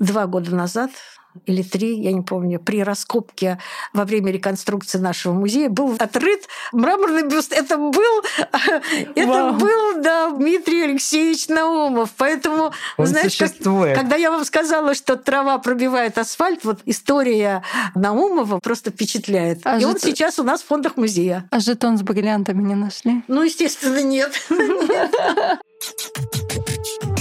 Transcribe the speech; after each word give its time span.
два 0.00 0.26
года 0.26 0.54
назад 0.54 0.90
или 1.46 1.62
три, 1.62 2.00
я 2.00 2.12
не 2.12 2.22
помню, 2.22 2.58
при 2.58 2.82
раскопке 2.82 3.58
во 3.92 4.04
время 4.04 4.32
реконструкции 4.32 4.98
нашего 4.98 5.32
музея 5.32 5.68
был 5.68 5.94
отрыт 5.98 6.48
мраморный 6.72 7.22
бюст. 7.22 7.52
Это 7.52 7.76
был, 7.76 8.24
это 9.14 9.52
был, 9.52 10.02
да, 10.02 10.30
Дмитрий 10.30 10.82
Алексеевич 10.82 11.48
Наумов. 11.48 12.10
Поэтому, 12.16 12.72
Он 12.96 13.06
знаешь, 13.06 13.36
как, 13.36 13.52
когда 13.58 14.16
я 14.16 14.30
вам 14.30 14.44
сказала, 14.44 14.94
что 14.94 15.16
трава 15.16 15.58
пробивает 15.58 16.18
асфальт, 16.18 16.64
вот 16.64 16.80
история 16.84 17.62
Наумова 17.94 18.58
просто 18.58 18.90
впечатляет. 18.90 19.60
А 19.64 19.76
И 19.76 19.82
жет... 19.82 19.88
он 19.88 20.00
сейчас 20.00 20.38
у 20.38 20.42
нас 20.42 20.62
в 20.62 20.66
фондах 20.66 20.96
музея. 20.96 21.46
А 21.50 21.60
жетон 21.60 21.96
с 21.96 22.02
бриллиантами 22.02 22.62
не 22.62 22.74
нашли? 22.74 23.22
Ну, 23.28 23.42
естественно, 23.42 24.02
нет. 24.02 24.32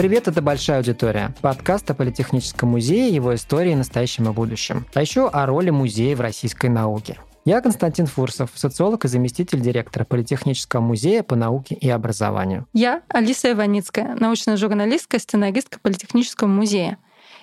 Привет, 0.00 0.28
это 0.28 0.40
«Большая 0.40 0.78
аудитория». 0.78 1.34
Подкаст 1.42 1.90
о 1.90 1.94
Политехническом 1.94 2.70
музее, 2.70 3.14
его 3.14 3.34
истории, 3.34 3.74
настоящем 3.74 4.30
и 4.30 4.32
будущем. 4.32 4.86
А 4.94 5.02
еще 5.02 5.28
о 5.28 5.44
роли 5.44 5.68
музея 5.68 6.16
в 6.16 6.22
российской 6.22 6.70
науке. 6.70 7.18
Я 7.44 7.60
Константин 7.60 8.06
Фурсов, 8.06 8.48
социолог 8.54 9.04
и 9.04 9.08
заместитель 9.08 9.60
директора 9.60 10.06
Политехнического 10.06 10.80
музея 10.80 11.22
по 11.22 11.36
науке 11.36 11.74
и 11.74 11.90
образованию. 11.90 12.66
Я 12.72 13.02
Алиса 13.08 13.52
Иваницкая, 13.52 14.16
научная 14.18 14.56
журналистка, 14.56 15.18
сценаристка 15.18 15.78
Политехнического 15.78 16.48
музея. 16.48 16.96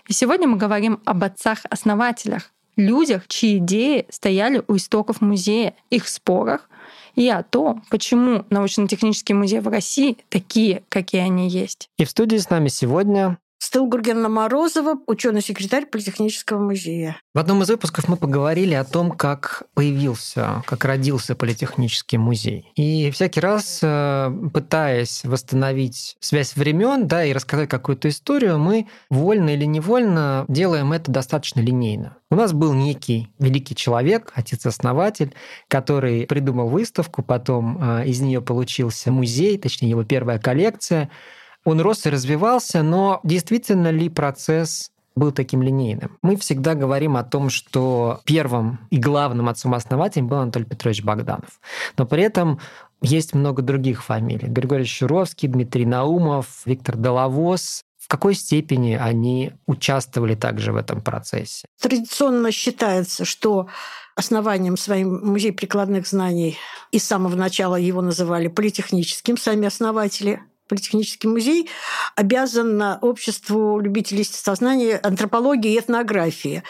И 0.08 0.14
сегодня 0.14 0.48
мы 0.48 0.58
говорим 0.58 1.00
об 1.06 1.24
отцах-основателях, 1.24 2.52
людях, 2.78 3.28
чьи 3.28 3.58
идеи 3.58 4.06
стояли 4.10 4.64
у 4.68 4.78
истоков 4.78 5.20
музея, 5.20 5.76
их 5.90 6.08
спорах, 6.08 6.70
и 7.16 7.28
о 7.30 7.44
том, 7.44 7.84
почему 7.90 8.46
научно-технические 8.50 9.36
музеи 9.36 9.60
в 9.60 9.68
России 9.68 10.18
такие, 10.30 10.84
какие 10.88 11.22
они 11.22 11.50
есть. 11.50 11.90
И 11.98 12.06
в 12.06 12.10
студии 12.12 12.38
с 12.38 12.50
нами 12.50 12.70
сегодня 12.70 13.40
Стыл 13.60 13.88
Гургена 13.88 14.30
Морозова, 14.30 15.00
ученый-секретарь 15.08 15.88
Политехнического 15.88 16.60
музея. 16.60 17.20
В 17.34 17.40
одном 17.40 17.64
из 17.64 17.70
выпусков 17.70 18.08
мы 18.08 18.16
поговорили 18.16 18.76
о 18.76 18.84
том, 18.84 19.12
как 19.12 19.64
появился, 19.74 20.62
как 20.68 20.86
родился 20.86 21.36
Политехнический 21.36 22.20
музей. 22.20 22.72
И 22.76 23.10
всякий 23.10 23.40
раз, 23.40 23.80
э, 23.82 24.32
пытаясь 24.54 25.24
восстановить 25.24 26.18
связь 26.20 26.56
времен, 26.56 27.08
да, 27.08 27.26
и 27.26 27.34
рассказать 27.34 27.68
какую-то 27.68 28.10
историю, 28.10 28.60
мы 28.60 28.88
вольно 29.10 29.50
или 29.50 29.66
невольно 29.66 30.46
делаем 30.48 30.94
это 30.94 31.12
достаточно 31.12 31.60
линейно. 31.60 32.18
У 32.30 32.36
нас 32.36 32.54
был 32.54 32.74
некий 32.74 33.30
великий 33.40 33.76
человек, 33.76 34.32
отец-основатель, 34.36 35.34
который 35.68 36.28
придумал 36.28 36.70
выставку, 36.70 37.24
потом 37.24 37.80
э, 37.82 38.08
из 38.08 38.22
нее 38.22 38.40
получился 38.42 39.12
музей, 39.12 39.58
точнее 39.58 39.90
его 39.90 40.04
первая 40.04 40.38
коллекция– 40.38 41.10
он 41.68 41.82
рос 41.82 42.06
и 42.06 42.10
развивался, 42.10 42.82
но 42.82 43.20
действительно 43.26 43.92
ли 43.92 44.08
процесс 44.08 44.90
был 45.16 45.34
таким 45.34 45.62
линейным. 45.62 46.18
Мы 46.22 46.38
всегда 46.38 46.76
говорим 46.76 47.18
о 47.18 47.26
том, 47.26 47.50
что 47.50 48.22
первым 48.24 48.80
и 48.90 48.98
главным 48.98 49.50
отцом-основателем 49.50 50.30
был 50.30 50.38
Анатолий 50.38 50.64
Петрович 50.64 51.04
Богданов. 51.04 51.60
Но 51.98 52.06
при 52.06 52.24
этом 52.24 52.62
есть 53.02 53.36
много 53.36 53.62
других 53.64 54.02
фамилий. 54.02 54.48
Григорий 54.48 54.86
Щуровский, 54.86 55.50
Дмитрий 55.50 55.86
Наумов, 55.86 56.62
Виктор 56.66 56.96
Доловоз. 56.96 57.82
В 57.98 58.08
какой 58.08 58.36
степени 58.36 58.94
они 58.94 59.52
участвовали 59.66 60.36
также 60.36 60.72
в 60.72 60.78
этом 60.78 61.02
процессе? 61.02 61.66
Традиционно 61.82 62.54
считается, 62.54 63.26
что 63.26 63.68
основанием 64.16 64.78
своим 64.78 65.20
музей 65.26 65.52
прикладных 65.52 66.08
знаний 66.08 66.58
и 66.92 67.00
с 67.00 67.04
самого 67.04 67.36
начала 67.36 67.76
его 67.76 68.02
называли 68.02 68.48
политехническим, 68.48 69.36
сами 69.36 69.68
основатели 69.68 70.40
Политехнический 70.68 71.30
музей 71.30 71.70
обязан 72.16 72.98
обществу 73.02 73.80
любителей 73.80 74.20
естествознания, 74.20 75.00
антропологии 75.02 75.74
и 75.74 75.80
этнографии. 75.80 76.64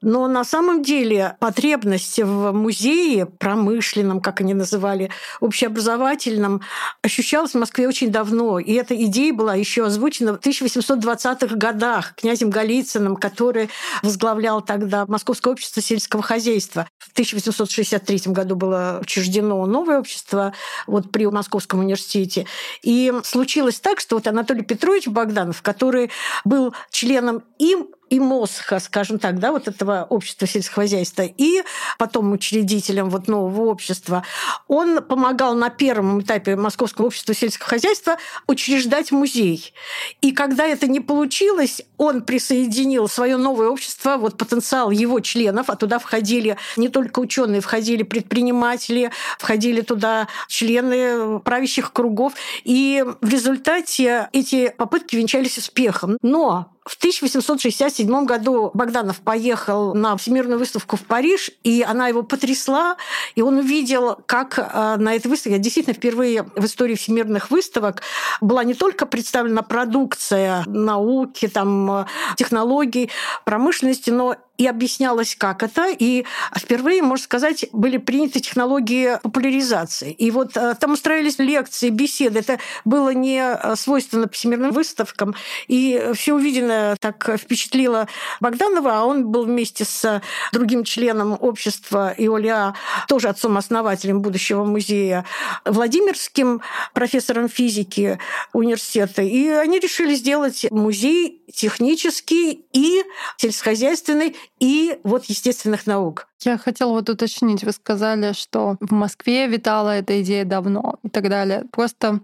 Но 0.00 0.28
на 0.28 0.44
самом 0.44 0.82
деле 0.82 1.36
потребность 1.40 2.18
в 2.18 2.52
музее 2.52 3.26
промышленном, 3.26 4.20
как 4.20 4.40
они 4.40 4.54
называли, 4.54 5.10
общеобразовательном, 5.40 6.62
ощущалась 7.02 7.52
в 7.52 7.58
Москве 7.58 7.88
очень 7.88 8.10
давно. 8.10 8.58
И 8.58 8.72
эта 8.74 8.94
идея 9.04 9.32
была 9.32 9.54
еще 9.54 9.86
озвучена 9.86 10.34
в 10.34 10.40
1820-х 10.40 11.56
годах 11.56 12.14
князем 12.16 12.50
Голицыным, 12.50 13.16
который 13.16 13.70
возглавлял 14.02 14.60
тогда 14.60 15.04
Московское 15.06 15.52
общество 15.52 15.80
сельского 15.80 16.22
хозяйства. 16.22 16.86
В 16.98 17.12
1863 17.12 18.32
году 18.32 18.56
было 18.56 18.98
учреждено 19.02 19.64
новое 19.66 20.00
общество 20.00 20.52
вот 20.86 21.10
при 21.10 21.26
Московском 21.26 21.80
университете. 21.80 22.46
И 22.82 23.12
случилось 23.34 23.80
так, 23.80 23.98
что 23.98 24.14
вот 24.14 24.28
Анатолий 24.28 24.62
Петрович 24.62 25.08
Богданов, 25.08 25.60
который 25.60 26.12
был 26.44 26.72
членом 26.90 27.42
им 27.58 27.88
и 28.10 28.20
МОСХа, 28.20 28.78
скажем 28.80 29.18
так, 29.18 29.38
да, 29.38 29.52
вот 29.52 29.68
этого 29.68 30.06
общества 30.08 30.46
сельского 30.46 30.82
хозяйства, 30.84 31.22
и 31.22 31.62
потом 31.98 32.32
учредителем 32.32 33.10
вот 33.10 33.28
нового 33.28 33.70
общества, 33.70 34.24
он 34.68 35.02
помогал 35.02 35.54
на 35.54 35.70
первом 35.70 36.20
этапе 36.20 36.56
Московского 36.56 37.06
общества 37.06 37.34
сельского 37.34 37.68
хозяйства 37.68 38.16
учреждать 38.46 39.12
музей. 39.12 39.72
И 40.20 40.32
когда 40.32 40.66
это 40.66 40.86
не 40.86 41.00
получилось, 41.00 41.82
он 41.96 42.22
присоединил 42.22 43.08
свое 43.08 43.36
новое 43.36 43.68
общество, 43.68 44.16
вот 44.16 44.36
потенциал 44.36 44.90
его 44.90 45.20
членов, 45.20 45.70
а 45.70 45.76
туда 45.76 45.98
входили 45.98 46.56
не 46.76 46.88
только 46.88 47.20
ученые, 47.20 47.60
входили 47.60 48.02
предприниматели, 48.02 49.10
входили 49.38 49.80
туда 49.80 50.28
члены 50.48 51.40
правящих 51.40 51.92
кругов. 51.92 52.34
И 52.64 53.04
в 53.20 53.28
результате 53.28 54.28
эти 54.32 54.68
попытки 54.76 55.16
венчались 55.16 55.58
успехом. 55.58 56.18
Но 56.22 56.73
в 56.84 56.96
1867 56.98 58.26
году 58.26 58.70
Богданов 58.74 59.20
поехал 59.20 59.94
на 59.94 60.16
Всемирную 60.18 60.58
выставку 60.58 60.96
в 60.96 61.02
Париж, 61.02 61.50
и 61.62 61.82
она 61.82 62.08
его 62.08 62.22
потрясла, 62.22 62.96
и 63.34 63.40
он 63.42 63.56
увидел, 63.58 64.18
как 64.26 64.58
э, 64.58 64.96
на 64.98 65.14
этой 65.14 65.28
выставке, 65.28 65.58
действительно 65.58 65.94
впервые 65.94 66.42
в 66.54 66.64
истории 66.66 66.94
всемирных 66.94 67.50
выставок, 67.50 68.02
была 68.42 68.64
не 68.64 68.74
только 68.74 69.06
представлена 69.06 69.62
продукция 69.62 70.62
науки, 70.66 71.48
там, 71.48 71.90
э, 71.90 72.06
технологий, 72.36 73.10
промышленности, 73.44 74.10
но 74.10 74.36
и 74.56 74.66
объяснялось, 74.66 75.34
как 75.36 75.62
это. 75.62 75.88
И 75.90 76.24
впервые, 76.56 77.02
можно 77.02 77.24
сказать, 77.24 77.66
были 77.72 77.96
приняты 77.96 78.40
технологии 78.40 79.18
популяризации. 79.22 80.12
И 80.12 80.30
вот 80.30 80.56
э, 80.56 80.74
там 80.78 80.92
устраивались 80.92 81.38
лекции, 81.38 81.90
беседы. 81.90 82.38
Это 82.40 82.60
было 82.84 83.10
не 83.10 83.40
э, 83.40 83.76
свойственно 83.76 84.28
всемирным 84.28 84.70
выставкам. 84.70 85.34
И 85.66 86.10
все 86.14 86.34
увиденное 86.34 86.96
так 86.96 87.38
впечатлило 87.38 88.08
Богданова, 88.40 89.00
а 89.00 89.04
он 89.04 89.26
был 89.26 89.44
вместе 89.44 89.84
с 89.84 90.22
другим 90.52 90.84
членом 90.84 91.36
общества 91.40 92.14
Иоля, 92.16 92.74
тоже 93.08 93.28
отцом-основателем 93.28 94.20
будущего 94.20 94.64
музея, 94.64 95.24
Владимирским 95.64 96.62
профессором 96.92 97.48
физики 97.48 98.18
университета. 98.52 99.22
И 99.22 99.48
они 99.48 99.80
решили 99.80 100.14
сделать 100.14 100.66
музей 100.70 101.42
технический 101.52 102.66
и 102.72 103.02
сельскохозяйственный 103.36 104.36
и 104.64 104.98
вот 105.04 105.26
естественных 105.26 105.86
наук. 105.86 106.26
Я 106.40 106.56
хотела 106.56 106.92
вот 106.92 107.10
уточнить, 107.10 107.64
вы 107.64 107.72
сказали, 107.72 108.32
что 108.32 108.78
в 108.80 108.92
Москве 108.92 109.46
витала 109.46 109.90
эта 109.90 110.22
идея 110.22 110.46
давно 110.46 110.98
и 111.02 111.10
так 111.10 111.28
далее. 111.28 111.64
Просто 111.70 112.20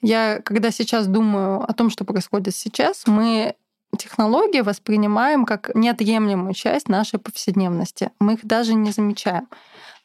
я, 0.00 0.40
когда 0.42 0.70
сейчас 0.70 1.06
думаю 1.06 1.60
о 1.60 1.72
том, 1.74 1.90
что 1.90 2.06
происходит 2.06 2.56
сейчас, 2.56 3.06
мы 3.06 3.56
технологии 3.98 4.62
воспринимаем 4.62 5.44
как 5.44 5.74
неотъемлемую 5.74 6.54
часть 6.54 6.88
нашей 6.88 7.18
повседневности. 7.18 8.10
Мы 8.20 8.34
их 8.34 8.46
даже 8.46 8.72
не 8.72 8.90
замечаем. 8.90 9.48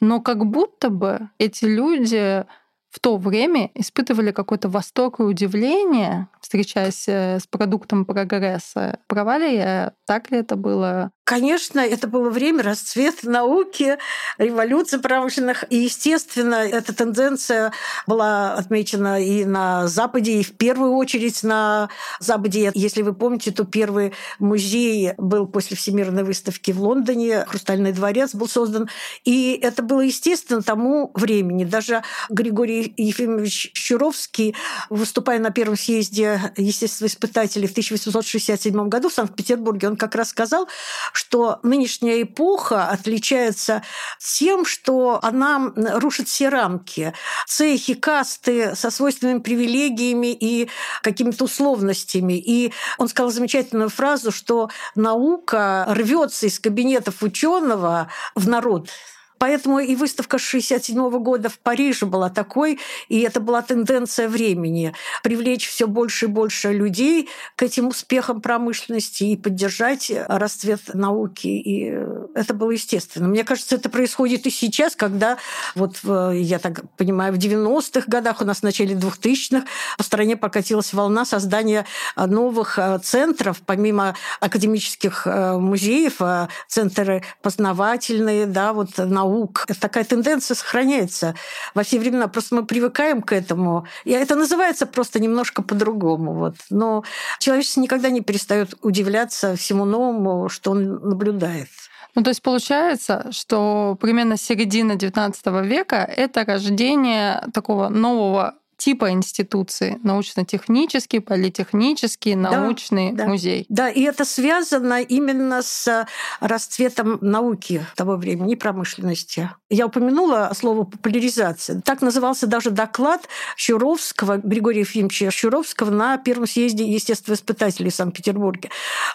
Но 0.02 0.20
как 0.20 0.46
будто 0.46 0.90
бы 0.90 1.30
эти 1.40 1.64
люди 1.64 2.46
в 2.90 3.00
то 3.00 3.16
время 3.16 3.72
испытывали 3.76 4.32
какой-то 4.32 4.68
восторг 4.68 5.22
и 5.22 5.24
удивление, 5.24 6.28
встречаясь 6.42 7.08
э, 7.08 7.40
с 7.40 7.48
продуктом 7.48 8.04
прогресса. 8.06 9.00
Права 9.08 9.38
ли 9.38 9.56
я? 9.56 9.94
Так 10.06 10.32
ли 10.32 10.40
это 10.40 10.58
было? 10.58 11.12
Конечно, 11.28 11.82
это 11.82 12.08
было 12.08 12.30
время 12.30 12.64
расцвета 12.64 13.30
науки, 13.30 13.98
революции 14.38 14.96
промышленных. 14.96 15.66
И, 15.70 15.76
естественно, 15.80 16.56
эта 16.56 16.96
тенденция 16.96 17.74
была 18.06 18.54
отмечена 18.54 19.22
и 19.22 19.44
на 19.44 19.90
Западе, 19.90 20.40
и 20.40 20.44
в 20.44 20.54
первую 20.54 20.94
очередь 20.94 21.44
на 21.44 21.90
Западе. 22.22 22.72
Если 22.74 23.02
вы 23.02 23.14
помните, 23.14 23.52
то 23.52 23.66
первый 23.66 24.14
музей 24.40 25.16
был 25.18 25.48
после 25.48 25.76
Всемирной 25.76 26.24
выставки 26.24 26.72
в 26.72 26.82
Лондоне, 26.82 27.44
Хрустальный 27.46 27.92
дворец 27.92 28.34
был 28.34 28.48
создан. 28.48 28.88
И 29.26 29.60
это 29.62 29.84
было 29.84 30.00
естественно 30.00 30.62
тому 30.62 31.12
времени. 31.14 31.66
Даже 31.66 32.04
Григорий 32.30 32.94
Ефимович 32.96 33.72
Щуровский, 33.74 34.56
выступая 34.90 35.40
на 35.40 35.50
первом 35.50 35.76
съезде 35.76 36.54
естествоиспытателей 36.56 37.68
в 37.68 37.72
1867 37.72 38.88
году 38.88 39.10
в 39.10 39.14
Санкт-Петербурге, 39.14 39.90
он 39.90 39.98
как 39.98 40.16
раз 40.16 40.30
сказал, 40.30 40.70
что 41.18 41.60
нынешняя 41.64 42.22
эпоха 42.22 42.90
отличается 42.90 43.82
тем, 44.20 44.66
что 44.66 45.20
она 45.24 45.74
рушит 45.76 46.28
все 46.28 46.50
рамки. 46.50 47.12
Цехи, 47.48 47.96
касты 47.96 48.76
со 48.76 48.92
свойственными 48.92 49.40
привилегиями 49.40 50.28
и 50.28 50.70
какими-то 51.02 51.46
условностями. 51.46 52.34
И 52.34 52.72
он 53.00 53.08
сказал 53.08 53.32
замечательную 53.32 53.90
фразу, 53.90 54.32
что 54.32 54.70
наука 54.94 55.86
рвется 55.90 56.46
из 56.46 56.60
кабинетов 56.60 57.24
ученого 57.24 58.10
в 58.36 58.48
народ. 58.48 58.90
Поэтому 59.38 59.80
и 59.80 59.96
выставка 59.96 60.38
1967 60.38 61.24
года 61.24 61.50
в 61.50 61.60
Париже 61.60 62.06
была 62.06 62.30
такой, 62.30 62.80
и 63.10 63.22
это 63.22 63.40
была 63.40 63.62
тенденция 63.62 64.28
времени– 64.30 64.94
привлечь 65.24 65.68
все 65.68 65.88
больше 65.88 66.26
и 66.26 66.28
больше 66.28 66.72
людей 66.72 67.30
к 67.56 67.64
этим 67.64 67.88
успехам 67.88 68.42
промышленности 68.42 69.26
и 69.26 69.36
поддержать 69.36 70.12
расцвет 70.28 70.94
науки. 70.94 71.48
И 71.48 71.94
это 72.34 72.54
было 72.54 72.72
естественно. 72.72 73.28
Мне 73.28 73.44
кажется, 73.44 73.76
это 73.76 73.90
происходит 73.90 74.46
и 74.46 74.50
сейчас, 74.50 74.96
когда, 74.96 75.38
вот 75.76 75.98
я 76.04 76.60
так 76.60 76.90
понимаю, 76.96 77.34
в 77.34 77.38
90-х 77.38 78.06
годах, 78.08 78.42
у 78.42 78.46
нас 78.46 78.60
в 78.60 78.64
начале 78.64 78.96
2000-х 78.96 79.66
по 79.98 80.04
стране 80.04 80.38
покатилась 80.38 80.94
волна 80.94 81.26
создания 81.26 81.86
новых 82.16 82.80
э, 82.80 83.00
центров, 83.04 83.62
помимо 83.66 84.16
академических 84.40 85.24
э, 85.26 85.58
музеев, 85.58 86.22
э, 86.22 86.48
центры 86.68 87.24
познавательные, 87.42 88.46
да, 88.46 88.74
вот 88.74 88.98
науки 88.98 89.27
наук. 89.28 89.66
Такая 89.80 90.04
тенденция 90.04 90.56
сохраняется 90.56 91.36
во 91.74 91.84
все 91.84 92.00
времена. 92.00 92.28
Просто 92.28 92.56
мы 92.56 92.66
привыкаем 92.66 93.22
к 93.22 93.32
этому. 93.34 93.86
И 94.06 94.12
это 94.12 94.36
называется 94.36 94.86
просто 94.86 95.20
немножко 95.20 95.62
по-другому. 95.62 96.34
Вот. 96.34 96.56
Но 96.70 97.04
человечество 97.40 97.82
никогда 97.82 98.10
не 98.10 98.22
перестает 98.22 98.74
удивляться 98.82 99.56
всему 99.56 99.86
новому, 99.86 100.50
что 100.50 100.72
он 100.72 100.96
наблюдает. 101.10 101.68
Ну, 102.16 102.24
то 102.24 102.30
есть 102.30 102.42
получается, 102.42 103.28
что 103.32 103.96
примерно 104.02 104.38
середина 104.38 104.94
XIX 104.94 105.66
века— 105.68 105.98
это 106.18 106.46
рождение 106.46 107.44
такого 107.54 107.90
нового 107.90 108.56
типа 108.78 109.12
институции. 109.12 110.00
Научно-технический, 110.04 111.20
политехнический, 111.20 112.36
научный 112.36 113.12
да, 113.12 113.26
музей. 113.26 113.66
Да, 113.70 113.90
и 113.90 114.02
это 114.02 114.24
связано 114.24 115.02
именно 115.02 115.62
с 115.62 116.08
расцветом 116.40 117.18
науки 117.22 117.86
того 117.96 118.16
времени 118.16 118.54
и 118.54 118.56
промышленности. 118.56 119.50
Я 119.70 119.88
упомянула 119.88 120.52
слово 120.56 120.84
популяризация. 120.84 121.82
Так 121.82 122.02
назывался 122.02 122.48
даже 122.48 122.70
доклад 122.70 123.28
Щуровского, 123.58 124.38
Григория 124.38 124.82
Ефимовича 124.82 125.32
Щуровского 125.32 125.90
на 125.90 126.18
Первом 126.18 126.48
съезде 126.48 126.86
естествоиспытателей 126.86 127.90
в 127.90 127.96
Санкт-Петербурге. 127.96 128.70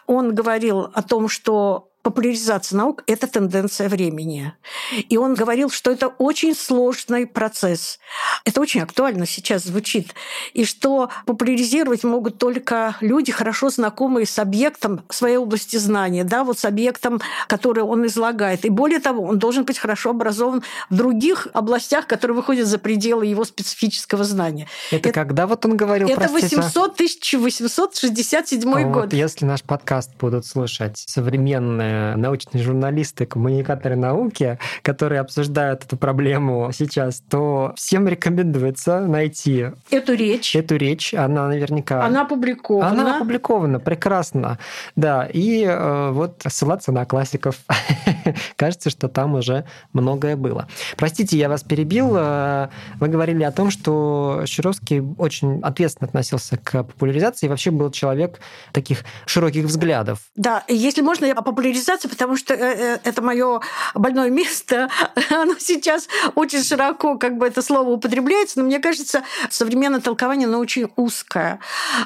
Он 0.06 0.34
говорил 0.34 0.90
о 0.92 1.02
том, 1.02 1.28
что 1.28 1.91
популяризация 2.02 2.76
наук– 2.76 3.04
это 3.06 3.26
тенденция 3.26 3.88
времени. 3.88 4.52
И 5.08 5.16
он 5.16 5.34
говорил, 5.34 5.70
что 5.70 5.90
это 5.90 6.08
очень 6.08 6.54
сложный 6.54 7.26
процесс. 7.26 7.98
Это 8.44 8.60
очень 8.60 8.80
актуально 8.80 9.26
сейчас 9.26 9.64
звучит. 9.64 10.14
И 10.52 10.64
что 10.64 11.10
популяризировать 11.26 12.04
могут 12.04 12.38
только 12.38 12.96
люди, 13.00 13.30
хорошо 13.32 13.70
знакомые 13.70 14.26
с 14.26 14.38
объектом 14.38 15.04
своей 15.08 15.36
области 15.36 15.76
знания, 15.76 16.24
да, 16.24 16.44
вот 16.44 16.58
с 16.58 16.64
объектом, 16.64 17.20
который 17.46 17.82
он 17.84 18.06
излагает. 18.06 18.64
И 18.64 18.68
более 18.68 18.98
того, 18.98 19.24
он 19.24 19.38
должен 19.38 19.64
быть 19.64 19.78
хорошо 19.78 20.10
образован 20.10 20.62
в 20.90 20.96
других 20.96 21.48
областях, 21.52 22.06
которые 22.06 22.36
выходят 22.36 22.66
за 22.66 22.78
пределы 22.78 23.26
его 23.26 23.44
специфического 23.44 24.24
знания. 24.24 24.66
Это, 24.90 25.08
это 25.08 25.12
когда 25.12 25.46
вот 25.46 25.64
он 25.64 25.76
говорил, 25.76 26.08
Это 26.08 26.28
800 26.28 26.94
1867 26.94 28.70
вот, 28.70 28.92
год. 28.92 29.12
Если 29.12 29.44
наш 29.44 29.62
подкаст 29.62 30.10
будут 30.18 30.46
слушать 30.46 30.98
современные 30.98 31.91
научные 32.16 32.62
журналисты, 32.62 33.26
коммуникаторы 33.26 33.96
науки, 33.96 34.58
которые 34.82 35.20
обсуждают 35.20 35.84
эту 35.84 35.96
проблему 35.96 36.70
сейчас, 36.72 37.22
то 37.28 37.72
всем 37.76 38.08
рекомендуется 38.08 39.00
найти 39.00 39.66
эту 39.90 40.14
речь. 40.14 40.56
Эту 40.56 40.76
речь, 40.76 41.14
она 41.14 41.48
наверняка... 41.48 42.04
Она 42.04 42.22
опубликована. 42.22 42.90
Она 42.90 43.16
опубликована, 43.16 43.80
прекрасно. 43.80 44.58
Да, 44.96 45.28
и 45.32 45.64
э, 45.64 46.10
вот 46.12 46.42
ссылаться 46.46 46.92
на 46.92 47.04
классиков. 47.04 47.56
Кажется, 48.56 48.90
что 48.90 49.08
там 49.08 49.34
уже 49.34 49.64
многое 49.92 50.36
было. 50.36 50.68
Простите, 50.96 51.36
я 51.38 51.48
вас 51.48 51.62
перебил. 51.62 52.14
Э, 52.16 52.68
вы 52.98 53.08
говорили 53.08 53.42
о 53.42 53.52
том, 53.52 53.70
что 53.70 54.42
Щуровский 54.46 55.00
очень 55.18 55.60
ответственно 55.62 56.08
относился 56.08 56.56
к 56.56 56.84
популяризации 56.84 57.46
и 57.46 57.48
вообще 57.48 57.70
был 57.70 57.90
человек 57.90 58.40
таких 58.72 59.04
широких 59.26 59.64
взглядов. 59.64 60.20
Да, 60.36 60.64
если 60.68 61.02
можно, 61.02 61.26
я 61.26 61.34
о 61.34 61.42
популяризации 61.82 62.08
потому 62.08 62.36
что 62.36 62.54
э, 62.54 62.58
э, 62.58 62.98
это 63.04 63.22
мое 63.22 63.60
больное 63.94 64.30
место. 64.30 64.88
Оно 65.30 65.54
сейчас 65.58 66.08
очень 66.34 66.62
широко, 66.62 67.18
как 67.18 67.36
бы 67.36 67.46
это 67.46 67.62
слово 67.62 67.90
употребляется, 67.90 68.60
но 68.60 68.66
мне 68.66 68.78
кажется, 68.78 69.22
современное 69.50 70.00
толкование, 70.00 70.46
оно 70.46 70.58
очень 70.58 70.88
узкое. 70.96 71.58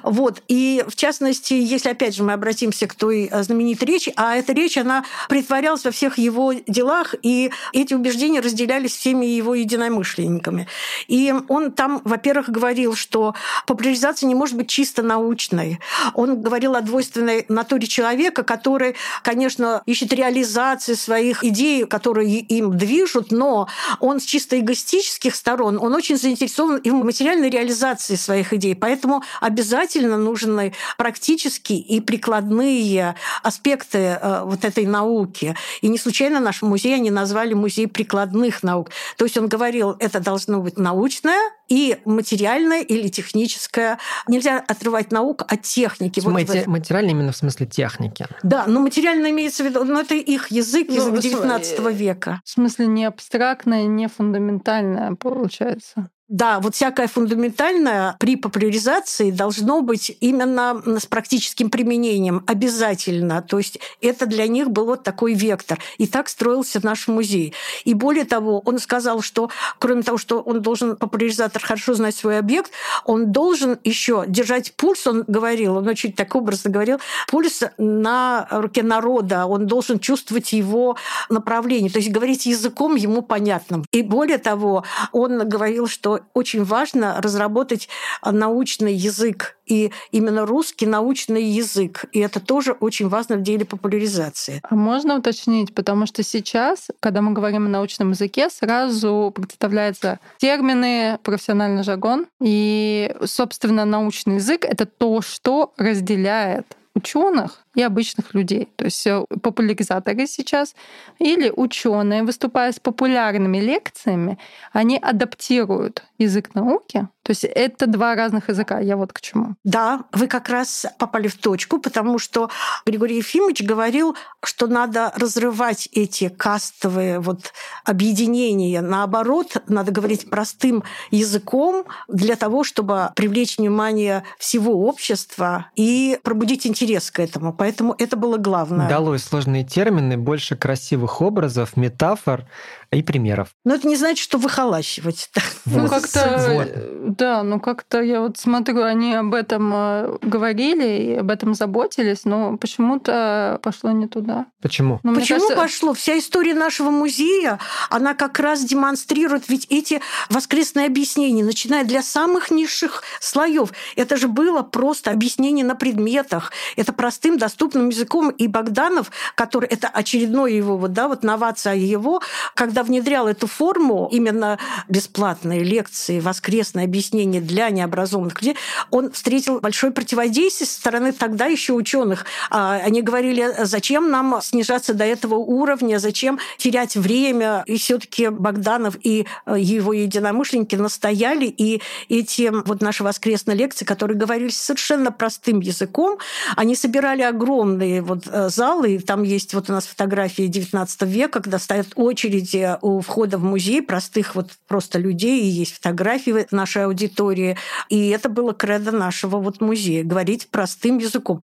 Вот. 0.02 0.42
И 0.48 0.84
в 0.88 0.96
частности, 0.96 1.54
если 1.54 1.90
опять 1.90 2.14
же 2.14 2.22
мы 2.22 2.32
обратимся 2.32 2.86
к 2.86 2.94
той 2.94 3.28
э, 3.30 3.42
знаменитой 3.42 3.88
речи, 3.88 4.12
а 4.16 4.36
эта 4.36 4.52
речь, 4.52 4.78
она 4.78 5.04
притворялась 5.28 5.84
во 5.84 5.90
всех 5.90 6.18
его 6.18 6.52
делах, 6.66 7.14
и 7.22 7.50
эти 7.72 7.94
убеждения 7.94 8.40
разделялись 8.40 8.96
всеми 8.96 9.26
его 9.26 9.54
единомышленниками. 9.54 10.66
И 11.08 11.34
он 11.48 11.72
там, 11.72 12.00
во-первых, 12.04 12.48
говорил, 12.48 12.94
что 12.94 13.34
популяризация 13.66 14.26
не 14.26 14.34
может 14.34 14.56
быть 14.56 14.68
чисто 14.68 15.02
научной. 15.02 15.80
Он 16.14 16.40
говорил 16.40 16.74
о 16.74 16.80
двойственной 16.80 17.44
натуре 17.48 17.86
человека, 17.86 18.42
который, 18.42 18.96
конечно, 19.22 19.65
конечно, 19.66 19.82
ищет 19.86 20.12
реализации 20.12 20.94
своих 20.94 21.44
идей, 21.44 21.86
которые 21.86 22.40
им 22.40 22.76
движут, 22.76 23.32
но 23.32 23.68
он 24.00 24.20
с 24.20 24.24
чисто 24.24 24.58
эгоистических 24.58 25.34
сторон, 25.34 25.78
он 25.78 25.94
очень 25.94 26.16
заинтересован 26.16 26.78
и 26.78 26.90
в 26.90 26.94
материальной 26.94 27.50
реализации 27.50 28.16
своих 28.16 28.52
идей. 28.52 28.74
Поэтому 28.74 29.22
обязательно 29.40 30.16
нужны 30.16 30.72
практические 30.98 31.78
и 31.78 32.00
прикладные 32.00 33.14
аспекты 33.42 33.98
э, 33.98 34.42
вот 34.44 34.64
этой 34.64 34.86
науки. 34.86 35.54
И 35.82 35.88
не 35.88 35.98
случайно 35.98 36.40
наш 36.40 36.62
музей 36.62 36.94
они 36.94 37.10
назвали 37.10 37.54
музей 37.54 37.86
прикладных 37.86 38.62
наук. 38.62 38.90
То 39.16 39.24
есть 39.24 39.36
он 39.36 39.48
говорил, 39.48 39.96
это 39.98 40.20
должно 40.20 40.60
быть 40.60 40.78
научное, 40.78 41.40
и 41.68 41.98
материальное 42.04 42.82
или 42.82 43.08
техническое. 43.08 43.98
Нельзя 44.28 44.62
отрывать 44.66 45.12
науку 45.12 45.44
от 45.48 45.62
техники. 45.62 46.20
Мати- 46.20 46.58
вот 46.58 46.66
материально 46.66 47.10
именно 47.10 47.32
в 47.32 47.36
смысле 47.36 47.66
техники. 47.66 48.26
Да, 48.42 48.64
но 48.66 48.80
материально 48.80 49.30
имеется 49.30 49.62
в 49.62 49.66
виду, 49.66 49.84
но 49.84 50.00
это 50.00 50.14
их 50.14 50.50
язык, 50.50 50.90
язык 50.90 51.14
ну, 51.14 51.20
19 51.20 51.80
века. 51.92 52.40
В 52.44 52.50
смысле 52.50 52.86
не 52.86 53.04
абстрактное, 53.04 53.84
не 53.84 54.08
фундаментальное 54.08 55.14
получается. 55.14 56.10
Да, 56.28 56.58
вот 56.58 56.74
всякое 56.74 57.06
фундаментальное 57.06 58.16
при 58.18 58.34
популяризации 58.34 59.30
должно 59.30 59.80
быть 59.82 60.16
именно 60.18 60.82
с 60.98 61.06
практическим 61.06 61.70
применением 61.70 62.42
обязательно. 62.48 63.42
То 63.42 63.58
есть 63.58 63.78
это 64.00 64.26
для 64.26 64.48
них 64.48 64.70
был 64.70 64.86
вот 64.86 65.04
такой 65.04 65.34
вектор. 65.34 65.78
И 65.98 66.08
так 66.08 66.28
строился 66.28 66.80
наш 66.82 67.06
музей. 67.06 67.54
И 67.84 67.94
более 67.94 68.24
того, 68.24 68.60
он 68.64 68.80
сказал, 68.80 69.20
что 69.20 69.50
кроме 69.78 70.02
того, 70.02 70.18
что 70.18 70.40
он 70.40 70.62
должен, 70.62 70.96
популяризатор, 70.96 71.62
хорошо 71.62 71.94
знать 71.94 72.16
свой 72.16 72.38
объект, 72.40 72.72
он 73.04 73.30
должен 73.30 73.78
еще 73.84 74.24
держать 74.26 74.74
пульс, 74.74 75.06
он 75.06 75.22
говорил, 75.28 75.76
он 75.76 75.86
очень 75.86 76.12
так 76.12 76.34
образно 76.34 76.70
говорил, 76.70 76.98
пульс 77.28 77.62
на 77.78 78.48
руке 78.50 78.82
народа, 78.82 79.46
он 79.46 79.68
должен 79.68 80.00
чувствовать 80.00 80.52
его 80.52 80.96
направление, 81.30 81.90
то 81.90 82.00
есть 82.00 82.10
говорить 82.10 82.46
языком 82.46 82.96
ему 82.96 83.22
понятным. 83.22 83.84
И 83.92 84.02
более 84.02 84.38
того, 84.38 84.82
он 85.12 85.48
говорил, 85.48 85.86
что 85.86 86.15
очень 86.34 86.64
важно 86.64 87.20
разработать 87.20 87.88
научный 88.24 88.94
язык, 88.94 89.56
и 89.66 89.90
именно 90.12 90.46
русский 90.46 90.86
научный 90.86 91.42
язык. 91.42 92.04
И 92.12 92.20
это 92.20 92.40
тоже 92.40 92.72
очень 92.72 93.08
важно 93.08 93.36
в 93.36 93.42
деле 93.42 93.64
популяризации. 93.64 94.60
А 94.62 94.74
можно 94.74 95.16
уточнить, 95.16 95.74
потому 95.74 96.06
что 96.06 96.22
сейчас, 96.22 96.88
когда 97.00 97.20
мы 97.20 97.32
говорим 97.32 97.66
о 97.66 97.70
научном 97.70 98.10
языке, 98.10 98.48
сразу 98.48 99.32
представляются 99.34 100.20
термины, 100.38 101.18
профессиональный 101.22 101.82
жаргон, 101.82 102.26
и, 102.40 103.14
собственно, 103.24 103.84
научный 103.84 104.36
язык— 104.36 104.64
это 104.68 104.86
то, 104.86 105.20
что 105.20 105.72
разделяет 105.76 106.66
ученых 106.96 107.64
и 107.74 107.82
обычных 107.82 108.34
людей. 108.34 108.68
То 108.76 108.86
есть 108.86 109.06
э, 109.06 109.24
популяризаторы 109.42 110.26
сейчас 110.26 110.74
или 111.18 111.52
ученые, 111.54 112.22
выступая 112.22 112.72
с 112.72 112.80
популярными 112.80 113.58
лекциями, 113.58 114.38
они 114.72 114.98
адаптируют 114.98 116.02
язык 116.18 116.54
науки 116.54 117.06
То 117.26 117.32
есть 117.32 117.42
это 117.42 117.88
два 117.88 118.14
разных 118.14 118.48
языка. 118.50 118.78
Я 118.78 118.96
вот 118.96 119.12
к 119.12 119.20
чему. 119.20 119.56
Да, 119.64 120.04
вы 120.12 120.28
как 120.28 120.48
раз 120.48 120.86
попали 120.96 121.26
в 121.26 121.36
точку, 121.36 121.80
потому 121.80 122.20
что 122.20 122.50
Григорий 122.86 123.16
Ефимович 123.16 123.64
говорил, 123.64 124.16
что 124.44 124.68
надо 124.68 125.12
разрывать 125.16 125.88
эти 125.90 126.28
кастовые 126.28 127.18
вот 127.18 127.52
объединения. 127.84 128.80
Наоборот, 128.80 129.56
надо 129.66 129.90
говорить 129.90 130.30
простым 130.30 130.84
языком 131.10 131.86
для 132.06 132.36
того, 132.36 132.62
чтобы 132.62 133.10
привлечь 133.16 133.58
внимание 133.58 134.22
всего 134.38 134.86
общества 134.86 135.66
и 135.74 136.20
пробудить 136.22 136.64
интерес 136.64 137.10
к 137.10 137.18
этому. 137.18 137.52
Поэтому 137.52 137.96
это 137.98 138.16
было 138.16 138.36
главное. 138.36 138.88
Далось 138.88 139.24
сложные 139.24 139.64
термины, 139.64 140.16
больше 140.16 140.54
красивых 140.54 141.20
образов, 141.20 141.76
метафор 141.76 142.44
и 142.90 143.02
примеров. 143.02 143.48
Но 143.64 143.74
это 143.74 143.86
не 143.88 143.96
значит, 143.96 144.22
что 144.22 144.38
выхолащивать. 144.38 145.30
Вот. 145.64 145.82
Ну, 145.82 145.88
как-то, 145.88 146.48
вот. 146.50 147.16
да, 147.16 147.42
ну 147.42 147.58
как-то 147.60 148.00
я 148.00 148.20
вот 148.20 148.38
смотрю, 148.38 148.82
они 148.82 149.14
об 149.14 149.34
этом 149.34 149.72
э, 149.74 150.18
говорили 150.22 150.84
и 150.84 151.14
об 151.14 151.30
этом 151.30 151.54
заботились, 151.54 152.24
но 152.24 152.56
почему-то 152.56 153.58
пошло 153.62 153.90
не 153.90 154.06
туда. 154.06 154.46
Почему? 154.62 155.00
Ну, 155.02 155.14
Почему 155.14 155.40
кажется... 155.40 155.56
пошло? 155.56 155.94
Вся 155.94 156.18
история 156.18 156.54
нашего 156.54 156.90
музея, 156.90 157.58
она 157.90 158.14
как 158.14 158.38
раз 158.38 158.64
демонстрирует 158.64 159.48
ведь 159.48 159.66
эти 159.70 160.00
воскресные 160.30 160.86
объяснения, 160.86 161.44
начиная 161.44 161.84
для 161.84 162.02
самых 162.02 162.50
низших 162.50 163.02
слоев. 163.20 163.72
Это 163.96 164.16
же 164.16 164.28
было 164.28 164.62
просто 164.62 165.10
объяснение 165.10 165.64
на 165.64 165.74
предметах. 165.74 166.52
Это 166.76 166.92
простым, 166.92 167.38
доступным 167.38 167.88
языком. 167.88 168.30
И 168.30 168.48
Богданов, 168.48 169.10
который 169.34 169.68
это 169.68 169.88
очередное 169.88 170.50
его, 170.50 170.76
вот, 170.76 170.92
да, 170.92 171.08
вот 171.08 171.22
новация 171.22 171.74
его, 171.74 172.22
когда 172.54 172.75
внедрял 172.82 173.28
эту 173.28 173.46
форму, 173.46 174.08
именно 174.10 174.58
бесплатные 174.88 175.62
лекции, 175.62 176.20
воскресные 176.20 176.84
объяснения 176.84 177.40
для 177.40 177.70
необразованных 177.70 178.40
людей, 178.42 178.56
он 178.90 179.12
встретил 179.12 179.60
большое 179.60 179.92
противодействие 179.92 180.66
со 180.66 180.74
стороны 180.74 181.12
тогда 181.12 181.46
еще 181.46 181.72
ученых. 181.72 182.26
А, 182.50 182.74
они 182.74 183.02
говорили, 183.02 183.52
зачем 183.62 184.10
нам 184.10 184.40
снижаться 184.42 184.94
до 184.94 185.04
этого 185.04 185.34
уровня, 185.34 185.98
зачем 185.98 186.38
терять 186.58 186.96
время. 186.96 187.62
И 187.66 187.76
все-таки 187.78 188.28
Богданов 188.28 188.96
и 189.02 189.26
э, 189.46 189.56
его 189.58 189.92
единомышленники 189.92 190.76
настояли, 190.76 191.46
и 191.46 191.80
эти 192.08 192.50
вот 192.66 192.80
наши 192.80 193.02
воскресные 193.02 193.56
лекции, 193.56 193.84
которые 193.84 194.16
говорили 194.16 194.50
совершенно 194.50 195.12
простым 195.12 195.60
языком, 195.60 196.18
они 196.56 196.74
собирали 196.76 197.22
огромные 197.22 198.02
вот 198.02 198.24
э, 198.26 198.48
залы, 198.48 198.94
и 198.94 198.98
там 198.98 199.22
есть 199.22 199.54
вот 199.54 199.70
у 199.70 199.72
нас 199.72 199.86
фотографии 199.86 200.48
XIX 200.48 200.88
века, 201.06 201.40
когда 201.40 201.58
стоят 201.58 201.88
очереди 201.94 202.65
у 202.82 203.00
входа 203.00 203.38
в 203.38 203.44
музей 203.44 203.82
простых 203.82 204.34
вот 204.34 204.50
просто 204.66 204.98
людей, 204.98 205.42
и 205.42 205.46
есть 205.46 205.74
фотографии 205.74 206.46
нашей 206.50 206.84
аудитории. 206.84 207.56
И 207.88 208.08
это 208.08 208.28
было 208.28 208.52
кредо 208.52 208.92
нашего 208.92 209.38
вот 209.38 209.60
музея, 209.60 210.04
говорить 210.04 210.48
простым 210.50 210.98
языком. 210.98 211.40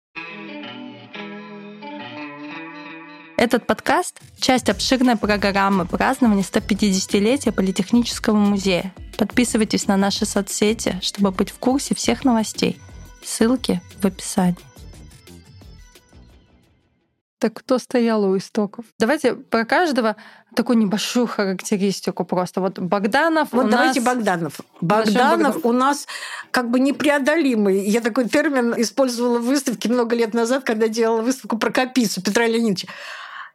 Этот 3.37 3.65
подкаст– 3.65 4.19
часть 4.39 4.69
обширной 4.69 5.15
программы 5.15 5.85
празднования 5.85 6.43
150-летия 6.43 7.53
Политехнического 7.53 8.35
музея. 8.35 8.93
Подписывайтесь 9.17 9.87
на 9.87 9.95
наши 9.95 10.25
соцсети, 10.25 10.99
чтобы 11.01 11.31
быть 11.31 11.51
в 11.51 11.57
курсе 11.57 11.95
всех 11.95 12.25
новостей. 12.25 12.77
Ссылки 13.23 13.81
в 14.01 14.05
описании. 14.05 14.68
Так 17.39 17.53
кто 17.53 17.77
стоял 17.77 18.25
у 18.25 18.37
истоков? 18.37 18.83
Давайте 18.99 19.33
про 19.33 19.63
каждого 19.63 20.17
такую 20.55 20.77
небольшую 20.77 21.25
характеристику 21.25 22.25
просто. 22.25 22.59
Вот 22.59 22.79
Богданов 22.79 23.49
Вот 23.53 23.67
у 23.67 23.69
давайте 23.69 24.01
нас... 24.01 24.13
Богданов. 24.13 24.59
Богданов 24.81 25.65
у 25.65 25.71
нас 25.71 26.05
как 26.51 26.69
бы 26.69 26.81
непреодолимый. 26.81 27.79
Я 27.79 28.01
такой 28.01 28.27
термин 28.27 28.73
использовала 28.77 29.39
в 29.39 29.45
выставке 29.45 29.87
много 29.87 30.17
лет 30.17 30.33
назад, 30.33 30.65
когда 30.65 30.89
делала 30.89 31.21
выставку 31.21 31.57
про 31.57 31.71
Капицу 31.71 32.21
Петра 32.21 32.45
Леонидовича. 32.45 32.89